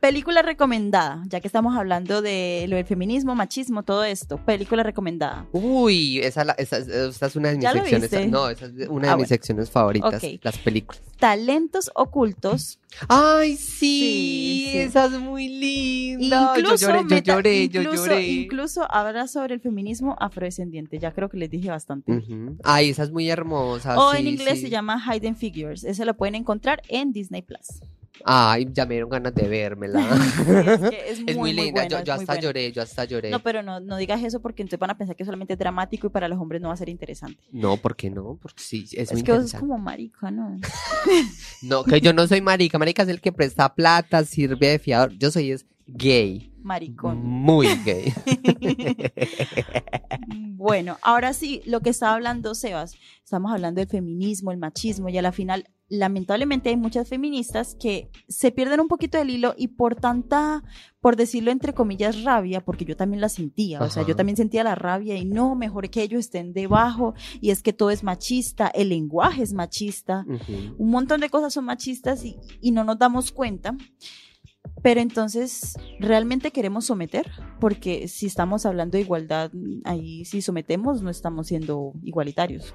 [0.01, 4.39] película recomendada, ya que estamos hablando de lo del feminismo, machismo, todo esto.
[4.39, 5.47] Película recomendada.
[5.53, 8.29] Uy, esa, esa, es una de mis secciones.
[8.29, 11.01] no, esa es una de ah, mis secciones favoritas, las películas.
[11.19, 12.81] Talentos ocultos.
[13.09, 16.55] Ay, sí, esa es muy linda.
[16.57, 21.51] Incluso yo lloré, yo lloré, incluso, habla sobre el feminismo afrodescendiente, ya creo que les
[21.51, 22.21] dije bastante.
[22.65, 23.97] Ay, esa es muy hermosa.
[23.97, 27.81] O en inglés se llama Hidden Figures, ese lo pueden encontrar en Disney Plus.
[28.25, 30.01] Ay, ya me dieron ganas de vérmela.
[31.07, 31.87] es, muy, linda.
[31.87, 33.31] yo, hasta lloré, yo hasta lloré.
[33.31, 36.07] No, pero no, no digas eso porque entonces van a pensar que solamente es dramático
[36.07, 37.41] y para los hombres no va a ser interesante.
[37.53, 38.39] No, ¿por qué no?
[38.41, 40.59] Porque sí, es, muy que vos es como marica, ¿no?
[41.62, 42.79] no, que yo no soy marica.
[42.79, 45.12] Marica es el que presta plata, sirve de fiador.
[45.19, 46.48] Yo soy es gay.
[46.63, 47.25] Maricón.
[47.25, 48.13] Muy gay.
[50.57, 55.19] bueno, ahora sí, lo que estaba hablando Sebas, estamos hablando del feminismo, el machismo, y
[55.19, 59.69] a la final lamentablemente hay muchas feministas que se pierden un poquito del hilo y
[59.69, 60.63] por tanta,
[61.01, 64.65] por decirlo entre comillas, rabia, porque yo también la sentía, o sea, yo también sentía
[64.65, 68.69] la rabia y no, mejor que ellos estén debajo y es que todo es machista,
[68.69, 70.27] el lenguaje es machista,
[70.77, 73.77] un montón de cosas son machistas y, y no nos damos cuenta.
[74.83, 77.31] Pero entonces, ¿realmente queremos someter?
[77.61, 79.51] Porque si estamos hablando de igualdad,
[79.85, 82.75] ahí si sometemos no estamos siendo igualitarios.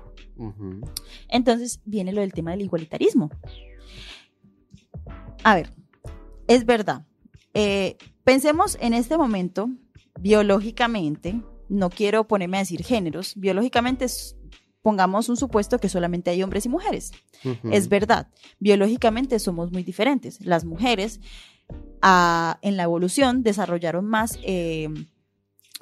[1.29, 3.29] Entonces viene lo del tema del igualitarismo.
[5.43, 5.73] A ver,
[6.47, 7.05] es verdad.
[7.53, 9.69] Eh, pensemos en este momento,
[10.19, 14.07] biológicamente, no quiero ponerme a decir géneros, biológicamente
[14.81, 17.11] pongamos un supuesto que solamente hay hombres y mujeres.
[17.71, 18.27] Es verdad,
[18.59, 20.45] biológicamente somos muy diferentes.
[20.45, 21.19] Las mujeres
[22.01, 24.89] en la evolución desarrollaron más eh,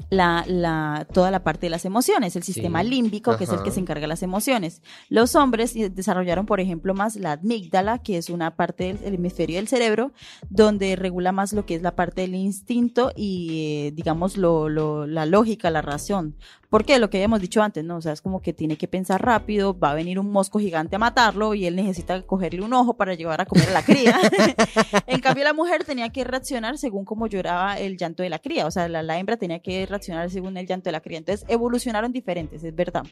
[0.09, 3.79] la, toda la parte de las emociones, el sistema límbico, que es el que se
[3.79, 4.81] encarga de las emociones.
[5.09, 9.67] Los hombres desarrollaron, por ejemplo, más la amígdala, que es una parte del hemisferio del
[9.67, 10.11] cerebro,
[10.49, 15.25] donde regula más lo que es la parte del instinto y, eh, digamos, lo, la
[15.25, 16.35] lógica, la razón.
[16.71, 17.97] Porque lo que habíamos dicho antes, ¿no?
[17.97, 20.95] O sea, es como que tiene que pensar rápido, va a venir un mosco gigante
[20.95, 24.17] a matarlo y él necesita cogerle un ojo para llevar a comer a la cría.
[25.07, 28.67] en cambio, la mujer tenía que reaccionar según cómo lloraba el llanto de la cría.
[28.67, 31.19] O sea, la, la hembra tenía que reaccionar según el llanto de la cría.
[31.19, 33.03] Entonces, evolucionaron diferentes, es verdad.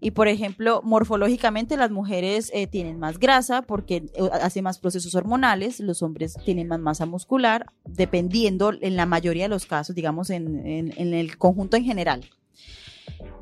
[0.00, 5.14] Y, por ejemplo, morfológicamente las mujeres eh, tienen más grasa porque eh, hace más procesos
[5.14, 10.30] hormonales, los hombres tienen más masa muscular, dependiendo en la mayoría de los casos, digamos,
[10.30, 12.24] en, en, el conjunto en general.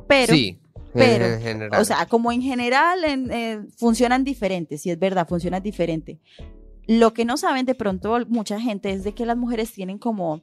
[0.07, 0.35] Pero...
[0.35, 0.59] Sí.
[0.95, 1.81] Pero, en general.
[1.81, 6.21] o sea, como en general en, eh, funcionan diferentes, sí es verdad, funcionan diferente.
[6.87, 10.43] Lo que no saben de pronto mucha gente es de que las mujeres tienen como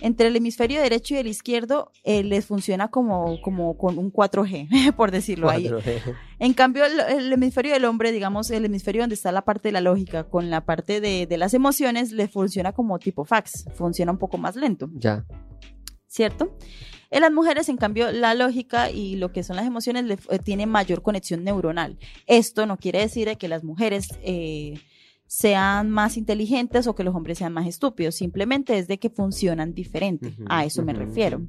[0.00, 4.94] entre el hemisferio derecho y el izquierdo eh, les funciona como, como con un 4G,
[4.96, 5.70] por decirlo ahí.
[6.38, 9.80] En cambio, el, hemisferio del hombre, digamos, el hemisferio donde está la parte de la
[9.80, 14.18] lógica con la parte de, de las emociones, le funciona como tipo fax, funciona un
[14.18, 14.88] poco más lento.
[14.94, 15.24] Ya.
[16.06, 16.56] ¿Cierto?
[17.10, 20.38] En las mujeres, en cambio, la lógica y lo que son las emociones le, eh,
[20.42, 21.96] tiene mayor conexión neuronal.
[22.26, 24.80] Esto no quiere decir que las mujeres eh,
[25.34, 29.74] sean más inteligentes o que los hombres sean más estúpidos, simplemente es de que funcionan
[29.74, 31.42] diferente, a eso me refiero.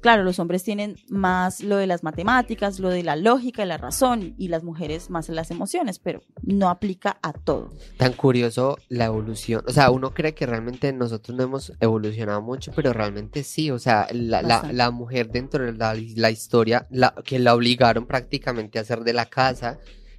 [0.00, 3.78] Claro, los hombres tienen más lo de las matemáticas, lo de la lógica y la
[3.78, 7.70] razón, y las mujeres más las emociones, pero no aplica a todo.
[7.96, 9.62] Tan curioso la evolución.
[9.68, 13.70] O sea, uno cree que realmente nosotros no hemos evolucionado mucho, pero realmente sí.
[13.70, 16.86] O sea, la, la, mujer dentro de la, la historia,
[17.24, 19.78] que la obligaron prácticamente a hacer de la casa,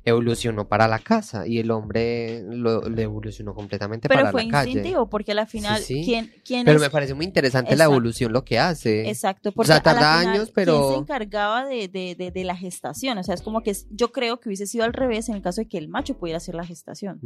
[0.09, 4.47] evolucionó para la casa y el hombre lo, evolucionó completamente para la calle.
[4.47, 8.31] Pero fue instintivo porque al final, ¿quién, quién Pero me parece muy interesante la evolución
[8.31, 9.09] lo que hace.
[9.09, 10.79] Exacto, porque o sea, tarda años, pero...
[10.79, 13.17] ¿quién se encargaba de, de, de, la gestación?
[13.17, 15.61] O sea, es como que yo creo que hubiese sido al revés en el caso
[15.61, 17.19] de que el macho pudiera hacer la gestación.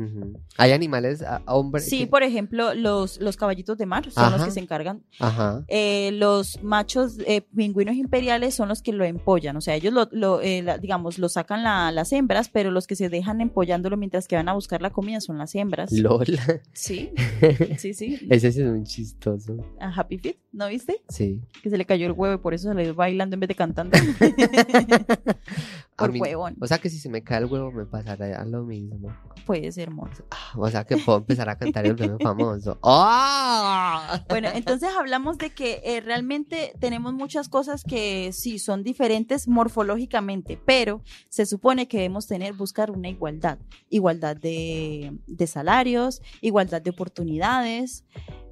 [0.58, 1.88] Hay animales, hombres...
[1.88, 5.04] Sí, por ejemplo, los, los caballitos de mar son los que se encargan.
[5.20, 5.64] Ajá.
[5.68, 10.10] Eh, los machos eh, pingüinos imperiales son los que lo empollan, o sea, ellos lo,
[10.12, 14.36] lo eh, digamos, lo sacan las hembras, pero los que se dejan empollándolo mientras que
[14.36, 15.92] van a buscar la comida son las hembras.
[15.92, 16.26] LOL.
[16.74, 17.12] Sí,
[17.78, 18.20] sí, sí.
[18.30, 19.58] Ese es un chistoso.
[19.80, 21.02] A Happy Feet, ¿no viste?
[21.10, 21.42] Sí.
[21.62, 23.50] Que se le cayó el huevo y por eso se le dio bailando en vez
[23.50, 23.98] de cantando.
[26.02, 26.56] Por mí- huevón.
[26.62, 29.16] O sea que si se me cae el huevo me pasará lo mismo.
[29.46, 30.24] Puede ser hermoso.
[30.32, 32.78] Ah, O sea que puedo empezar a cantar el premio famoso.
[32.84, 34.24] ¡Ah!
[34.30, 40.60] Bueno, entonces hablamos de que eh, realmente tenemos muchas cosas que sí son diferentes morfológicamente,
[40.66, 43.60] pero se supone que debemos tener, buscar una igualdad.
[43.90, 48.06] Igualdad de, de salarios, igualdad de oportunidades,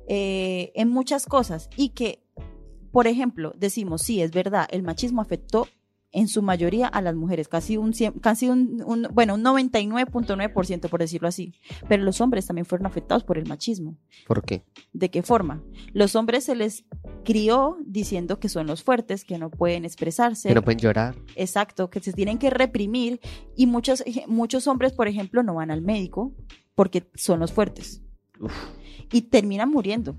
[0.08, 1.70] eh, en muchas cosas.
[1.76, 2.24] Y que,
[2.92, 5.68] por ejemplo, decimos, sí, es verdad, el machismo afectó
[6.12, 10.90] en su mayoría a las mujeres, casi un, cien- casi un, un- bueno, un 99.9%
[10.90, 11.54] por decirlo así,
[11.88, 13.96] pero los hombres también fueron afectados por el machismo.
[14.28, 14.64] ¿Por qué?
[14.94, 15.62] ¿De qué forma?
[15.94, 16.86] Los hombres se les
[17.24, 20.50] crió diciendo que son los fuertes, que no pueden expresarse.
[20.50, 21.16] Que no pueden llorar.
[21.36, 23.20] Exacto, que se tienen que reprimir
[23.56, 26.34] y muchos, muchos hombres, por ejemplo, no van al médico
[26.76, 28.02] porque son los fuertes
[28.40, 28.54] Uf.
[29.12, 30.16] Y terminan muriendo.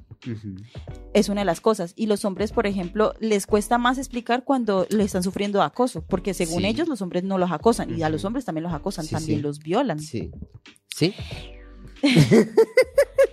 [1.15, 1.93] Es una de las cosas.
[1.97, 6.35] Y los hombres, por ejemplo, les cuesta más explicar cuando le están sufriendo acoso, porque
[6.35, 6.67] según Sí.
[6.69, 9.39] ellos los hombres no los acosan y a los hombres también los acosan, Sí, también
[9.39, 9.43] sí.
[9.43, 10.01] los violan.
[10.01, 10.31] Sí.
[10.95, 11.15] ¿Sí?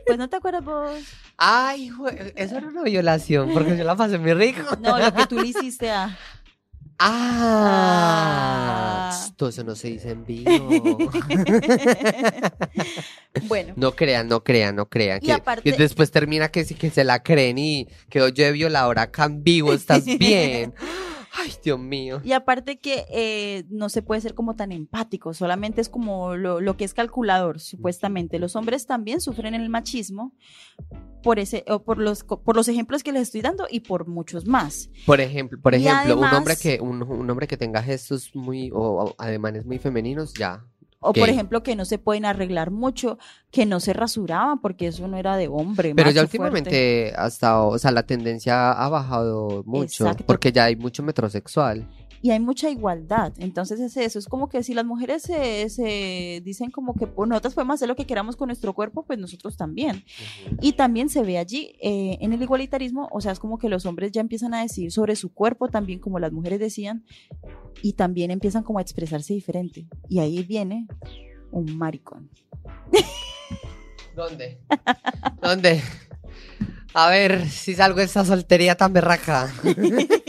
[0.05, 0.89] Pues no te acuerdas vos.
[1.35, 1.91] Ay,
[2.37, 4.61] eso era una violación, porque yo la pasé muy rico.
[4.81, 6.17] No, lo que tú le hiciste a...
[6.99, 9.27] Ah, Ah.
[9.37, 10.49] todo eso no se dice en vivo.
[13.47, 15.19] Bueno, No crean, no crean, no crean.
[15.21, 18.45] Y Que, aparte- que después termina que sí que se la creen y quedó yo
[18.45, 20.73] de violadora acá en vivo, ¿estás bien?
[21.39, 22.19] Ay, Dios mío.
[22.23, 26.61] Y aparte que eh, no se puede ser como tan empático, solamente es como lo,
[26.61, 28.39] lo que es calculador, supuestamente.
[28.39, 30.33] Los hombres también sufren el machismo
[31.21, 34.47] por ese, o por los, por los ejemplos que les estoy dando y por muchos
[34.47, 34.89] más.
[35.05, 38.79] Por ejemplo, por ejemplo, un hombre que un, un hombre que tenga gestos muy o,
[38.79, 40.65] o ademanes muy femeninos, ya.
[41.09, 43.17] O por ejemplo que no se pueden arreglar mucho,
[43.51, 45.93] que no se rasuraban porque eso no era de hombre.
[45.95, 50.25] Pero ya últimamente hasta, o sea, la tendencia ha bajado mucho Exacto.
[50.25, 51.87] porque ya hay mucho metrosexual.
[52.21, 53.33] Y hay mucha igualdad.
[53.37, 57.27] Entonces es eso, es como que si las mujeres se, se dicen como que pues,
[57.29, 60.03] nosotros podemos hacer lo que queramos con nuestro cuerpo, pues nosotros también.
[60.61, 63.85] Y también se ve allí eh, en el igualitarismo, o sea, es como que los
[63.85, 67.05] hombres ya empiezan a decir sobre su cuerpo también como las mujeres decían,
[67.81, 69.87] y también empiezan como a expresarse diferente.
[70.09, 70.87] Y ahí viene
[71.51, 72.29] un maricón.
[74.15, 74.59] ¿Dónde?
[75.41, 75.81] ¿Dónde?
[76.93, 79.53] A ver si salgo de esta soltería tan berraca.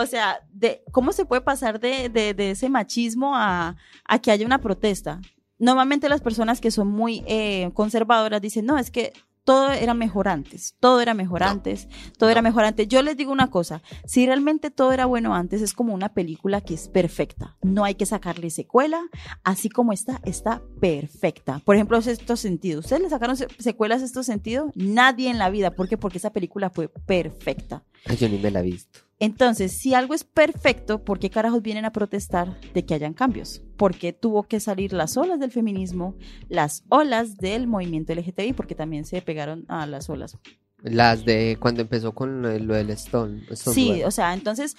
[0.00, 4.30] O sea, de, ¿cómo se puede pasar de, de- de ese machismo a, a que
[4.30, 5.20] haya una protesta?
[5.58, 10.28] Normalmente las personas que son muy eh, conservadoras dicen, no, es que todo era mejor
[10.28, 11.88] antes, todo era mejor antes,
[12.18, 12.86] todo era mejor antes.
[12.86, 16.60] Yo les digo una cosa, si realmente todo era bueno antes, es como una película
[16.60, 17.56] que es perfecta.
[17.62, 19.00] No hay que sacarle secuela,
[19.44, 21.60] así como está, está perfecta.
[21.64, 22.84] Por ejemplo, estos sentidos.
[22.84, 24.70] ¿Ustedes le sacaron se- secuelas a estos sentidos?
[24.74, 25.70] Nadie en la vida.
[25.72, 25.96] ¿Por qué?
[25.96, 27.82] Porque esa película fue perfecta.
[28.18, 29.00] Yo ni me la he visto.
[29.20, 33.62] Entonces, si algo es perfecto, ¿por qué carajos vienen a protestar de que hayan cambios?
[33.76, 36.14] Porque tuvo que salir las olas del feminismo,
[36.48, 40.38] las olas del movimiento LGTBI, porque también se pegaron a las olas.
[40.82, 43.42] Las de cuando empezó con lo, del Stone.
[43.50, 44.04] Sí, Stonewall.
[44.04, 44.76] o sea, entonces,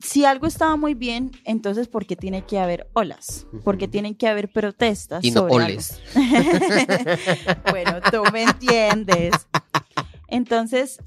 [0.00, 3.46] si algo estaba muy bien, entonces, ¿por qué tiene que haber olas?
[3.62, 5.24] ¿Por qué tienen que haber protestas?
[5.24, 5.66] y no sobre algo?
[5.66, 6.00] oles.
[7.70, 9.32] bueno, tú me entiendes.
[10.26, 10.98] Entonces,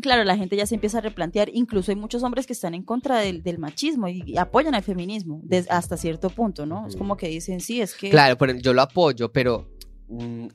[0.00, 1.50] claro, la gente ya se empieza a replantear.
[1.52, 4.82] Incluso hay muchos hombres que están en contra del, del machismo y, y apoyan al
[4.82, 6.86] feminismo hasta cierto punto, ¿no?
[6.86, 8.10] Es como que dicen, sí, es que...
[8.10, 9.70] Claro, pero yo lo apoyo, pero
[10.08, 10.46] mm,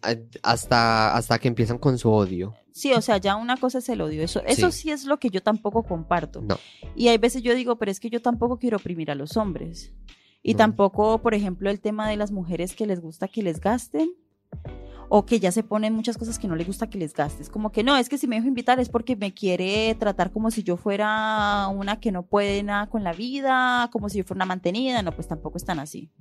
[0.44, 2.54] hasta, hasta que empiezan con su odio.
[2.72, 4.24] Sí, o sea, ya una cosa es el odio.
[4.24, 4.84] Eso, eso Sí.
[4.84, 6.42] sí es lo que yo tampoco comparto.
[6.42, 6.58] No.
[6.96, 9.94] Y hay veces yo digo, pero es que yo tampoco quiero oprimir a los hombres.
[10.44, 10.60] Y No.
[10.60, 14.12] tampoco, por ejemplo, el tema de las mujeres que les gusta que les gasten.
[15.12, 17.50] O que ya se ponen muchas cosas que no les gusta que les gastes.
[17.50, 20.52] Como que no, es que si me dejo invitar es porque me quiere tratar como
[20.52, 24.38] si yo fuera una que no puede nada con la vida, como si yo fuera
[24.38, 25.02] una mantenida.
[25.02, 26.12] No, pues tampoco están así.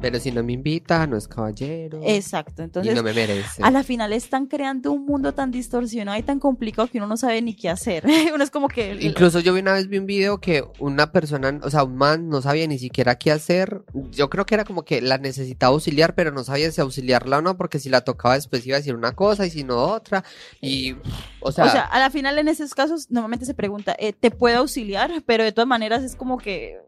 [0.00, 2.00] Pero si no me invita, no es caballero.
[2.04, 2.62] Exacto.
[2.62, 3.62] Entonces, y no me merece.
[3.62, 7.16] a la final están creando un mundo tan distorsionado y tan complicado que uno no
[7.16, 8.04] sabe ni qué hacer.
[8.34, 8.98] uno es como que...
[9.00, 12.28] Incluso yo vi una vez vi un video que una persona, o sea, un man
[12.28, 13.84] no sabía ni siquiera qué hacer.
[14.10, 17.42] Yo creo que era como que la necesitaba auxiliar, pero no sabía si auxiliarla o
[17.42, 20.24] no, porque si la tocaba después iba a decir una cosa y si no otra.
[20.60, 20.94] Y,
[21.40, 24.30] o sea, o sea, a la final en esos casos normalmente se pregunta, eh, ¿te
[24.30, 25.10] puedo auxiliar?
[25.24, 26.78] Pero de todas maneras es como que,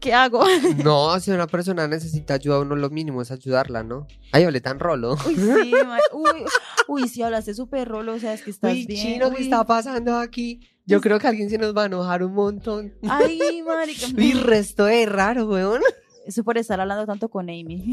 [0.00, 0.44] ¿qué hago?
[0.84, 4.06] no, si una persona necesita ayuda, uno lo mínimo es ayudarla, ¿no?
[4.32, 5.16] Ay, hablé tan rolo.
[5.26, 5.72] Uy, sí,
[6.12, 6.44] uy,
[6.88, 9.00] uy, sí, hablaste súper rolo, o sea, es que estás Uy, bien.
[9.14, 10.60] chino, ¿qué está pasando aquí?
[10.86, 12.94] Yo creo que alguien se nos va a enojar un montón.
[13.08, 14.06] Ay, marica.
[14.16, 15.80] Uy, resto de raro, weón.
[16.26, 17.92] Eso por estar hablando tanto con Amy.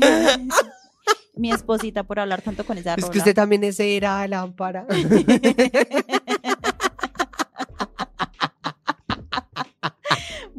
[1.36, 3.18] Mi esposita por hablar tanto con esa Es que rola.
[3.20, 4.86] usted también es era lámpara.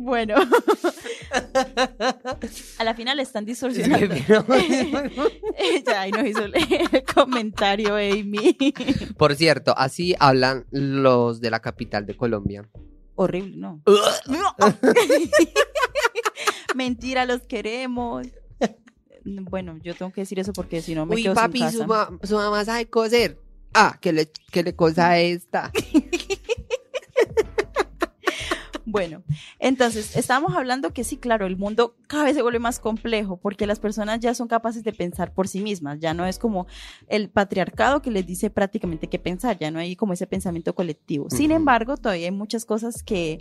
[0.05, 0.35] Bueno,
[2.79, 4.17] a la final están distorsionando.
[5.87, 6.53] ya ahí nos hizo el
[7.15, 8.57] comentario Amy.
[9.17, 12.69] Por cierto, así hablan los de la capital de Colombia.
[13.15, 13.81] Horrible, ¿no?
[16.75, 18.27] Mentira, los queremos.
[19.25, 21.79] Bueno, yo tengo que decir eso porque si no me Uy, quedo papi, sin su,
[21.87, 22.11] casa.
[22.11, 23.39] ma- su mamá sabe coser.
[23.75, 25.71] Ah, que le, que le cosa esta.
[28.93, 29.23] Bueno,
[29.59, 33.67] entonces estábamos hablando que sí, claro, el mundo cada vez se vuelve más complejo porque
[33.67, 36.67] las personas ya son capaces de pensar por sí mismas, ya no es como
[37.09, 41.31] el patriarcado que les dice prácticamente qué pensar, ya no hay como ese pensamiento colectivo.
[41.31, 43.39] Sin embargo, todavía hay muchas cosas que,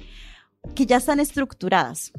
[0.74, 2.14] que ya están estructuradas.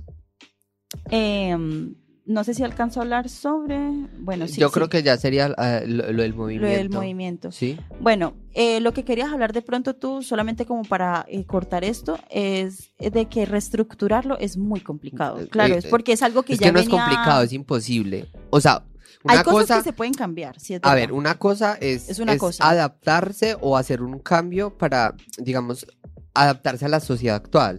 [1.08, 1.94] Em,
[2.24, 3.78] no sé si alcanzo a hablar sobre,
[4.20, 4.60] bueno, sí.
[4.60, 6.76] Yo sí, creo que ya sería eh, lo, lo del lo movimiento.
[6.78, 7.52] del movimiento.
[7.52, 7.78] Sí.
[8.00, 12.18] Bueno, eh, lo que querías hablar de pronto tú, solamente como para eh, cortar esto,
[12.30, 15.40] es de que reestructurarlo es muy complicado.
[15.40, 17.52] Eh, Claro, eh, es porque es algo que es ya que no es complicado, es
[17.52, 18.30] imposible.
[18.50, 18.84] O sea,
[19.24, 19.76] una Hay cosas cosa.
[19.78, 22.68] que se pueden cambiar, sí, es A ver, una cosa es, Es una cosa.
[22.68, 25.86] adaptarse o hacer un cambio para, digamos,
[26.34, 27.78] adaptarse a la sociedad actual.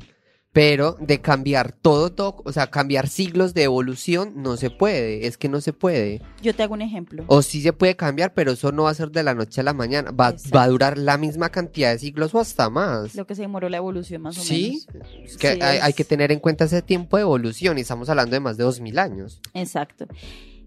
[0.54, 5.36] Pero de cambiar todo, todo, o sea, cambiar siglos de evolución no se puede, es
[5.36, 6.22] que no se puede.
[6.44, 7.24] Yo te hago un ejemplo.
[7.26, 9.64] O sí se puede cambiar, pero eso no va a ser de la noche a
[9.64, 13.16] la mañana, va, va a durar la misma cantidad de siglos o hasta más.
[13.16, 15.08] Lo que se demoró la evolución más o Sí, menos.
[15.26, 18.36] es que Sí, hay, que tener en cuenta ese tiempo de evolución y estamos hablando
[18.36, 19.42] de más de dos mil años.
[19.56, 20.06] Exacto.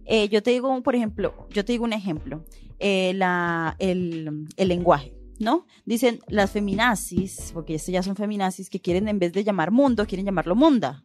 [0.05, 2.45] Eh, yo te digo, por ejemplo, yo te digo un ejemplo.
[2.81, 5.67] Eh, la, el, el lenguaje, ¿no?
[5.85, 10.07] Dicen las feminazis, porque estos ya son feminazis, que quieren en vez de llamar mundo,
[10.07, 11.03] quieren llamarlo munda.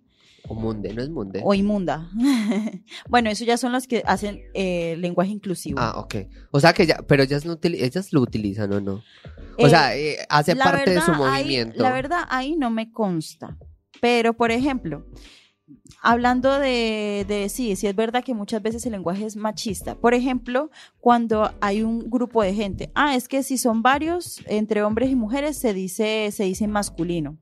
[0.47, 1.41] O munde, no es munde.
[1.43, 2.09] o inmunda.
[3.09, 5.79] bueno, eso ya son los que hacen eh, lenguaje inclusivo.
[5.79, 6.15] Ah, ok.
[6.51, 9.03] O sea que ya, pero ellas no ellas lo utilizan o no.
[9.59, 11.83] O Eh, sea, eh, hace parte de su ahí- movimiento.
[11.83, 13.57] la verdad, ahí no me consta.
[14.01, 15.05] Pero, por ejemplo,
[16.01, 19.95] hablando de, sí, sí es verdad que muchas veces el lenguaje es machista.
[19.95, 24.83] Por ejemplo, cuando hay un grupo de gente, ah, es que si son varios entre
[24.83, 27.37] hombres y mujeres se dice, se dice masculino.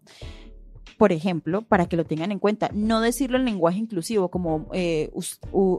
[0.97, 5.11] Por ejemplo, para que lo tengan en cuenta, no decirlo en lenguaje inclusivo como eh,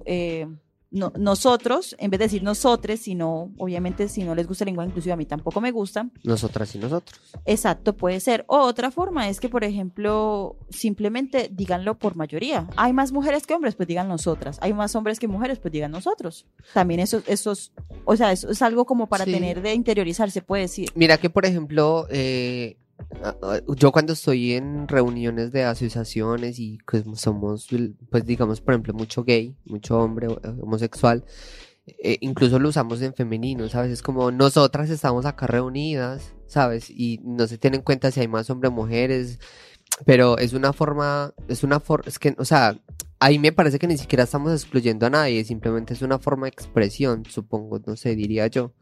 [0.06, 0.46] eh,
[0.90, 4.88] no- nosotros, en vez de decir nosotres, sino, obviamente, si no les gusta el lenguaje
[4.90, 7.20] inclusivo, a mí tampoco me gusta, Nosotras y nosotros.
[7.44, 8.44] Exacto, puede ser.
[8.48, 12.66] O otra forma es que, por ejemplo, simplemente díganlo por mayoría.
[12.76, 14.58] Hay más mujeres que hombres, pues digan nosotras.
[14.62, 16.46] Hay más hombres que mujeres, pues digan nosotros.
[16.74, 17.72] También eso, eso es,
[18.04, 19.32] o sea, eso es algo como para Sí.
[19.32, 20.90] tener de interiorizar, se puede decir.
[20.94, 22.76] Mira que, por ejemplo, eh,
[23.76, 27.68] yo cuando estoy en reuniones de asociaciones y pues somos,
[28.10, 31.24] pues digamos, por ejemplo, mucho gay, mucho hombre eh, homosexual,
[31.86, 33.90] eh, incluso lo usamos en femenino, ¿sabes?
[33.92, 36.90] Es como nosotras estamos acá reunidas, ¿sabes?
[36.90, 39.38] Y no se tiene en cuenta si hay más hombres o mujeres,
[40.04, 42.78] pero es una forma, es una forma, es que, o sea,
[43.18, 46.50] ahí me parece que ni siquiera estamos excluyendo a nadie, simplemente es una forma de
[46.50, 48.72] expresión, supongo, no sé, diría yo.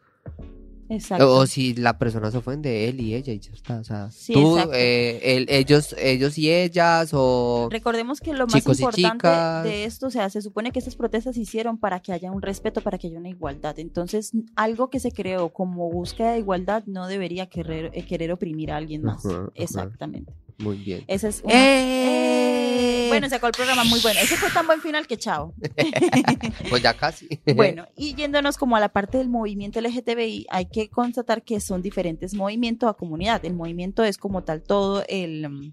[0.90, 1.34] Exacto.
[1.36, 3.78] O si la persona se ofende, él y ella, y ya está.
[3.80, 7.68] O sea, Sí, tú, eh, él- ellos, ellos y ellas, o.
[7.70, 9.28] Recordemos que lo más importante
[9.68, 12.40] de esto, o sea, se supone que estas protestas se hicieron para que haya un
[12.42, 13.78] respeto, para que haya una igualdad.
[13.78, 18.70] Entonces, algo que se creó como búsqueda de igualdad no debería querer, eh, querer oprimir
[18.72, 19.24] a alguien más.
[19.26, 19.50] Ajá, ajá.
[19.54, 20.32] Exactamente.
[20.58, 21.04] Muy bien.
[21.06, 22.77] Ese es una- ¡Eh!
[23.08, 24.20] Bueno, sacó el programa muy bueno.
[24.20, 25.54] Ese fue tan buen final que chao.
[26.70, 27.28] Pues ya casi.
[27.54, 31.82] Bueno, y yéndonos como a la parte del movimiento LGTBI, hay que constatar que son
[31.82, 33.44] diferentes movimientos a comunidad.
[33.44, 35.72] El movimiento es como tal todo el...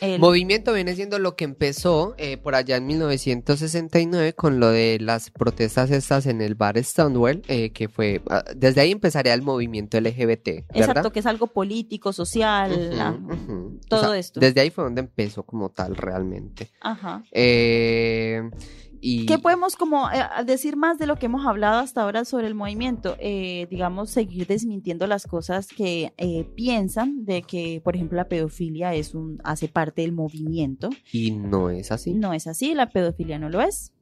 [0.00, 4.98] el- Movimiento viene siendo lo que empezó eh, por allá en 1969 con lo de
[5.00, 9.42] las protestas estas en el bar Stonewall, eh, que fue, ah, desde ahí empezaría el
[9.42, 10.66] movimiento LGBT, ¿verdad?
[10.74, 12.70] exacto, que es algo político, social,
[13.88, 14.40] todo esto.
[14.40, 16.70] Desde ahí fue donde empezó como tal realmente.
[16.80, 17.22] Ajá.
[17.32, 18.42] Eh,
[19.00, 19.26] y...
[19.26, 22.54] ¿Qué podemos como eh, decir más de lo que hemos hablado hasta ahora sobre el
[22.54, 23.16] movimiento?
[23.18, 28.94] Eh, digamos, seguir desmintiendo las cosas que eh, piensan de que, por ejemplo, la pedofilia
[28.94, 30.90] es un, hace parte del movimiento.
[31.12, 32.14] Y no es así.
[32.14, 33.92] No es así, la pedofilia no lo es.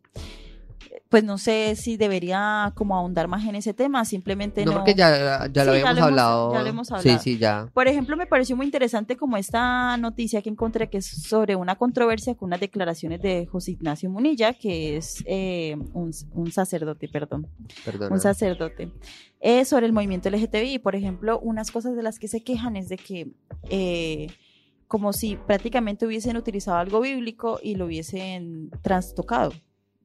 [1.08, 4.76] Pues no sé si debería como ahondar más en ese tema, simplemente No, no.
[4.78, 6.52] porque ya, ya lo Sí, ya habíamos lo hemos- hablado.
[6.54, 7.18] ya lo hemos Sí, hablado.
[7.22, 7.68] sí, ya.
[7.72, 11.76] Por ejemplo, me pareció muy interesante como esta noticia que encontré que es sobre una
[11.76, 17.46] controversia con unas declaraciones de José Ignacio Munilla, que es eh, un, un sacerdote, perdón,
[17.84, 18.14] Perdona.
[18.14, 18.90] un sacerdote,
[19.40, 20.78] eh, sobre el movimiento LGTBI.
[20.80, 23.28] Por ejemplo, unas cosas de las que se quejan es de que
[23.70, 24.28] eh,
[24.88, 29.52] como si prácticamente hubiesen utilizado algo bíblico y lo hubiesen trastocado.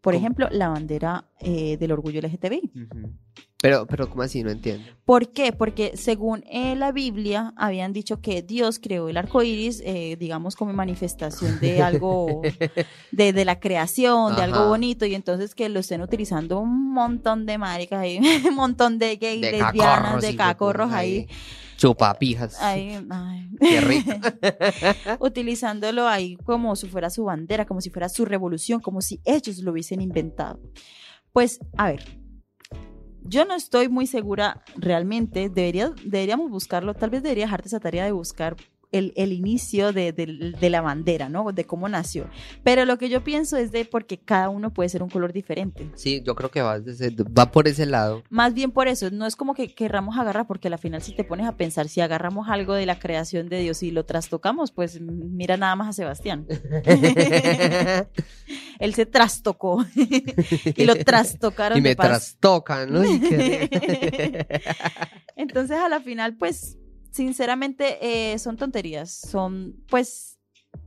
[0.01, 0.25] Por ¿Cómo?
[0.25, 2.71] ejemplo, la bandera eh, del orgullo LGTBI.
[3.61, 4.41] Pero, pero ¿cómo así?
[4.43, 4.83] No entiendo.
[5.05, 5.53] ¿Por qué?
[5.53, 10.55] Porque según eh, la Biblia habían dicho que Dios creó el arco iris, eh, digamos,
[10.55, 12.41] como manifestación de algo,
[13.11, 17.45] de, de la creación, de algo bonito, y entonces que lo estén utilizando un montón
[17.45, 21.27] de maricas ahí, un montón de gays, De lesbianas, cacorros, de cacorros puta, ahí.
[21.81, 22.61] Chupapijas.
[22.61, 23.49] ahí, ay.
[23.59, 24.11] Qué rico.
[25.19, 29.57] utilizándolo ahí como si fuera su bandera, como si fuera su revolución, como si ellos
[29.59, 30.59] lo hubiesen inventado.
[31.33, 32.03] Pues, a ver,
[33.23, 38.05] yo no estoy muy segura realmente, debería, deberíamos buscarlo, tal vez debería dejarte esa tarea
[38.05, 38.57] de buscar
[38.91, 41.51] el, el inicio de, de- de la bandera, ¿no?
[41.51, 42.27] De cómo nació.
[42.63, 45.89] Pero lo que yo pienso es de porque cada uno puede ser un color diferente.
[45.95, 48.23] Sí, yo creo que va, desde- va por ese lado.
[48.29, 51.23] Más bien por eso, no es como que querramos agarrar, porque al final si te
[51.23, 54.99] pones a pensar, si agarramos algo de la creación de Dios y lo trastocamos, pues
[55.01, 56.45] mira nada más a Sebastián.
[58.79, 59.85] Él se trastocó
[60.75, 63.01] y lo trastocaron y me trastocan, ¿no?
[65.35, 66.77] Entonces a la final, pues,
[67.11, 67.97] sinceramente,
[68.33, 69.11] eh, son tonterías.
[69.11, 70.39] Son, pues,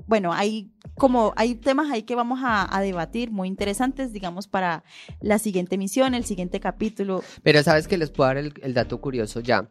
[0.06, 4.84] bueno, hay como, hay temas ahí que vamos a, a debatir muy interesantes, digamos, para
[5.20, 7.22] la siguiente emisión, el siguiente capítulo.
[7.42, 9.70] Pero sabes que les puedo dar el, el dato curioso ya.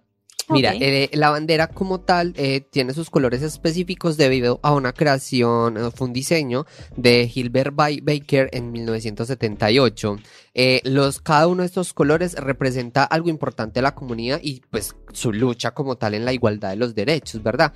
[0.49, 5.77] Mira, eh, la bandera como tal eh, tiene sus colores específicos debido a una creación,
[5.77, 6.65] eh, fue un diseño
[6.97, 10.17] de Gilbert Ba- Baker en 1978.
[10.53, 14.95] Eh, los, cada uno de estos colores representa algo importante de la comunidad y pues
[15.11, 17.73] su lucha como tal en la igualdad de los derechos, ¿verdad?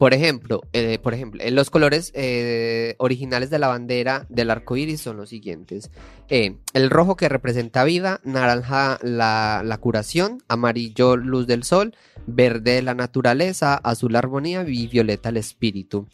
[0.00, 4.78] Por ejemplo, eh, por ejemplo, eh, los colores eh, originales de la bandera del arco
[4.78, 5.90] iris son los siguientes:
[6.30, 11.94] Eh, el rojo que representa vida, naranja la, la curación, amarillo luz del sol,
[12.26, 16.08] verde la naturaleza, azul la armonía y violeta el espíritu.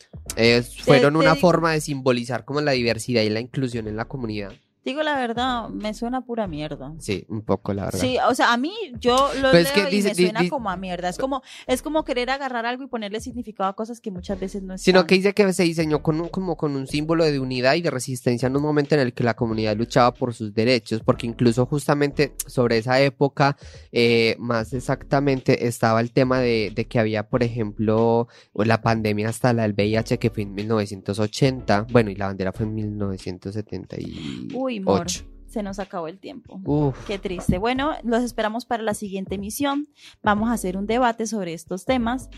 [0.82, 4.52] Fueron una forma de simbolizar como la diversidad y la inclusión en la comunidad.
[4.86, 6.94] Digo la verdad, me suena pura mierda.
[7.00, 7.98] Sí, un poco la verdad.
[7.98, 10.40] Sí, o sea, a mí yo lo Pues leo que y dice- me di- suena
[10.42, 11.08] di- como a mierda.
[11.08, 14.62] Es como, es como querer agarrar algo y ponerle significado a cosas que muchas veces
[14.62, 14.84] no están.
[14.84, 17.82] Sino que dice que se diseñó con un, como con un símbolo de unidad y
[17.82, 21.26] de resistencia en un momento en el que la comunidad luchaba por sus derechos, porque
[21.26, 23.56] incluso justamente sobre esa época,
[23.90, 29.52] eh, más exactamente, estaba el tema de, de que había, por ejemplo, la pandemia hasta
[29.52, 34.56] la del VIH que fue en 1980, bueno, y la bandera fue en 1978.
[34.56, 35.06] Uy, mor,
[35.46, 36.60] se nos acabó el tiempo.
[36.64, 36.96] Uf.
[37.06, 37.58] Qué triste.
[37.58, 39.88] Bueno, los esperamos para la siguiente emisión.
[40.22, 42.28] Vamos a hacer un debate sobre estos temas.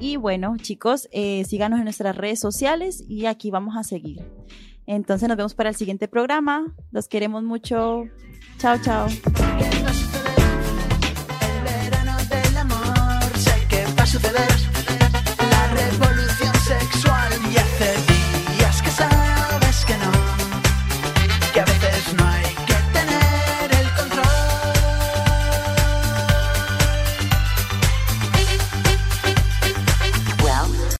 [0.00, 4.22] Y bueno, chicos, eh, síganos en nuestras redes sociales y aquí vamos a seguir.
[4.86, 6.74] Entonces nos vemos para el siguiente programa.
[6.90, 8.04] Los queremos mucho.
[8.58, 9.08] Chao, chao.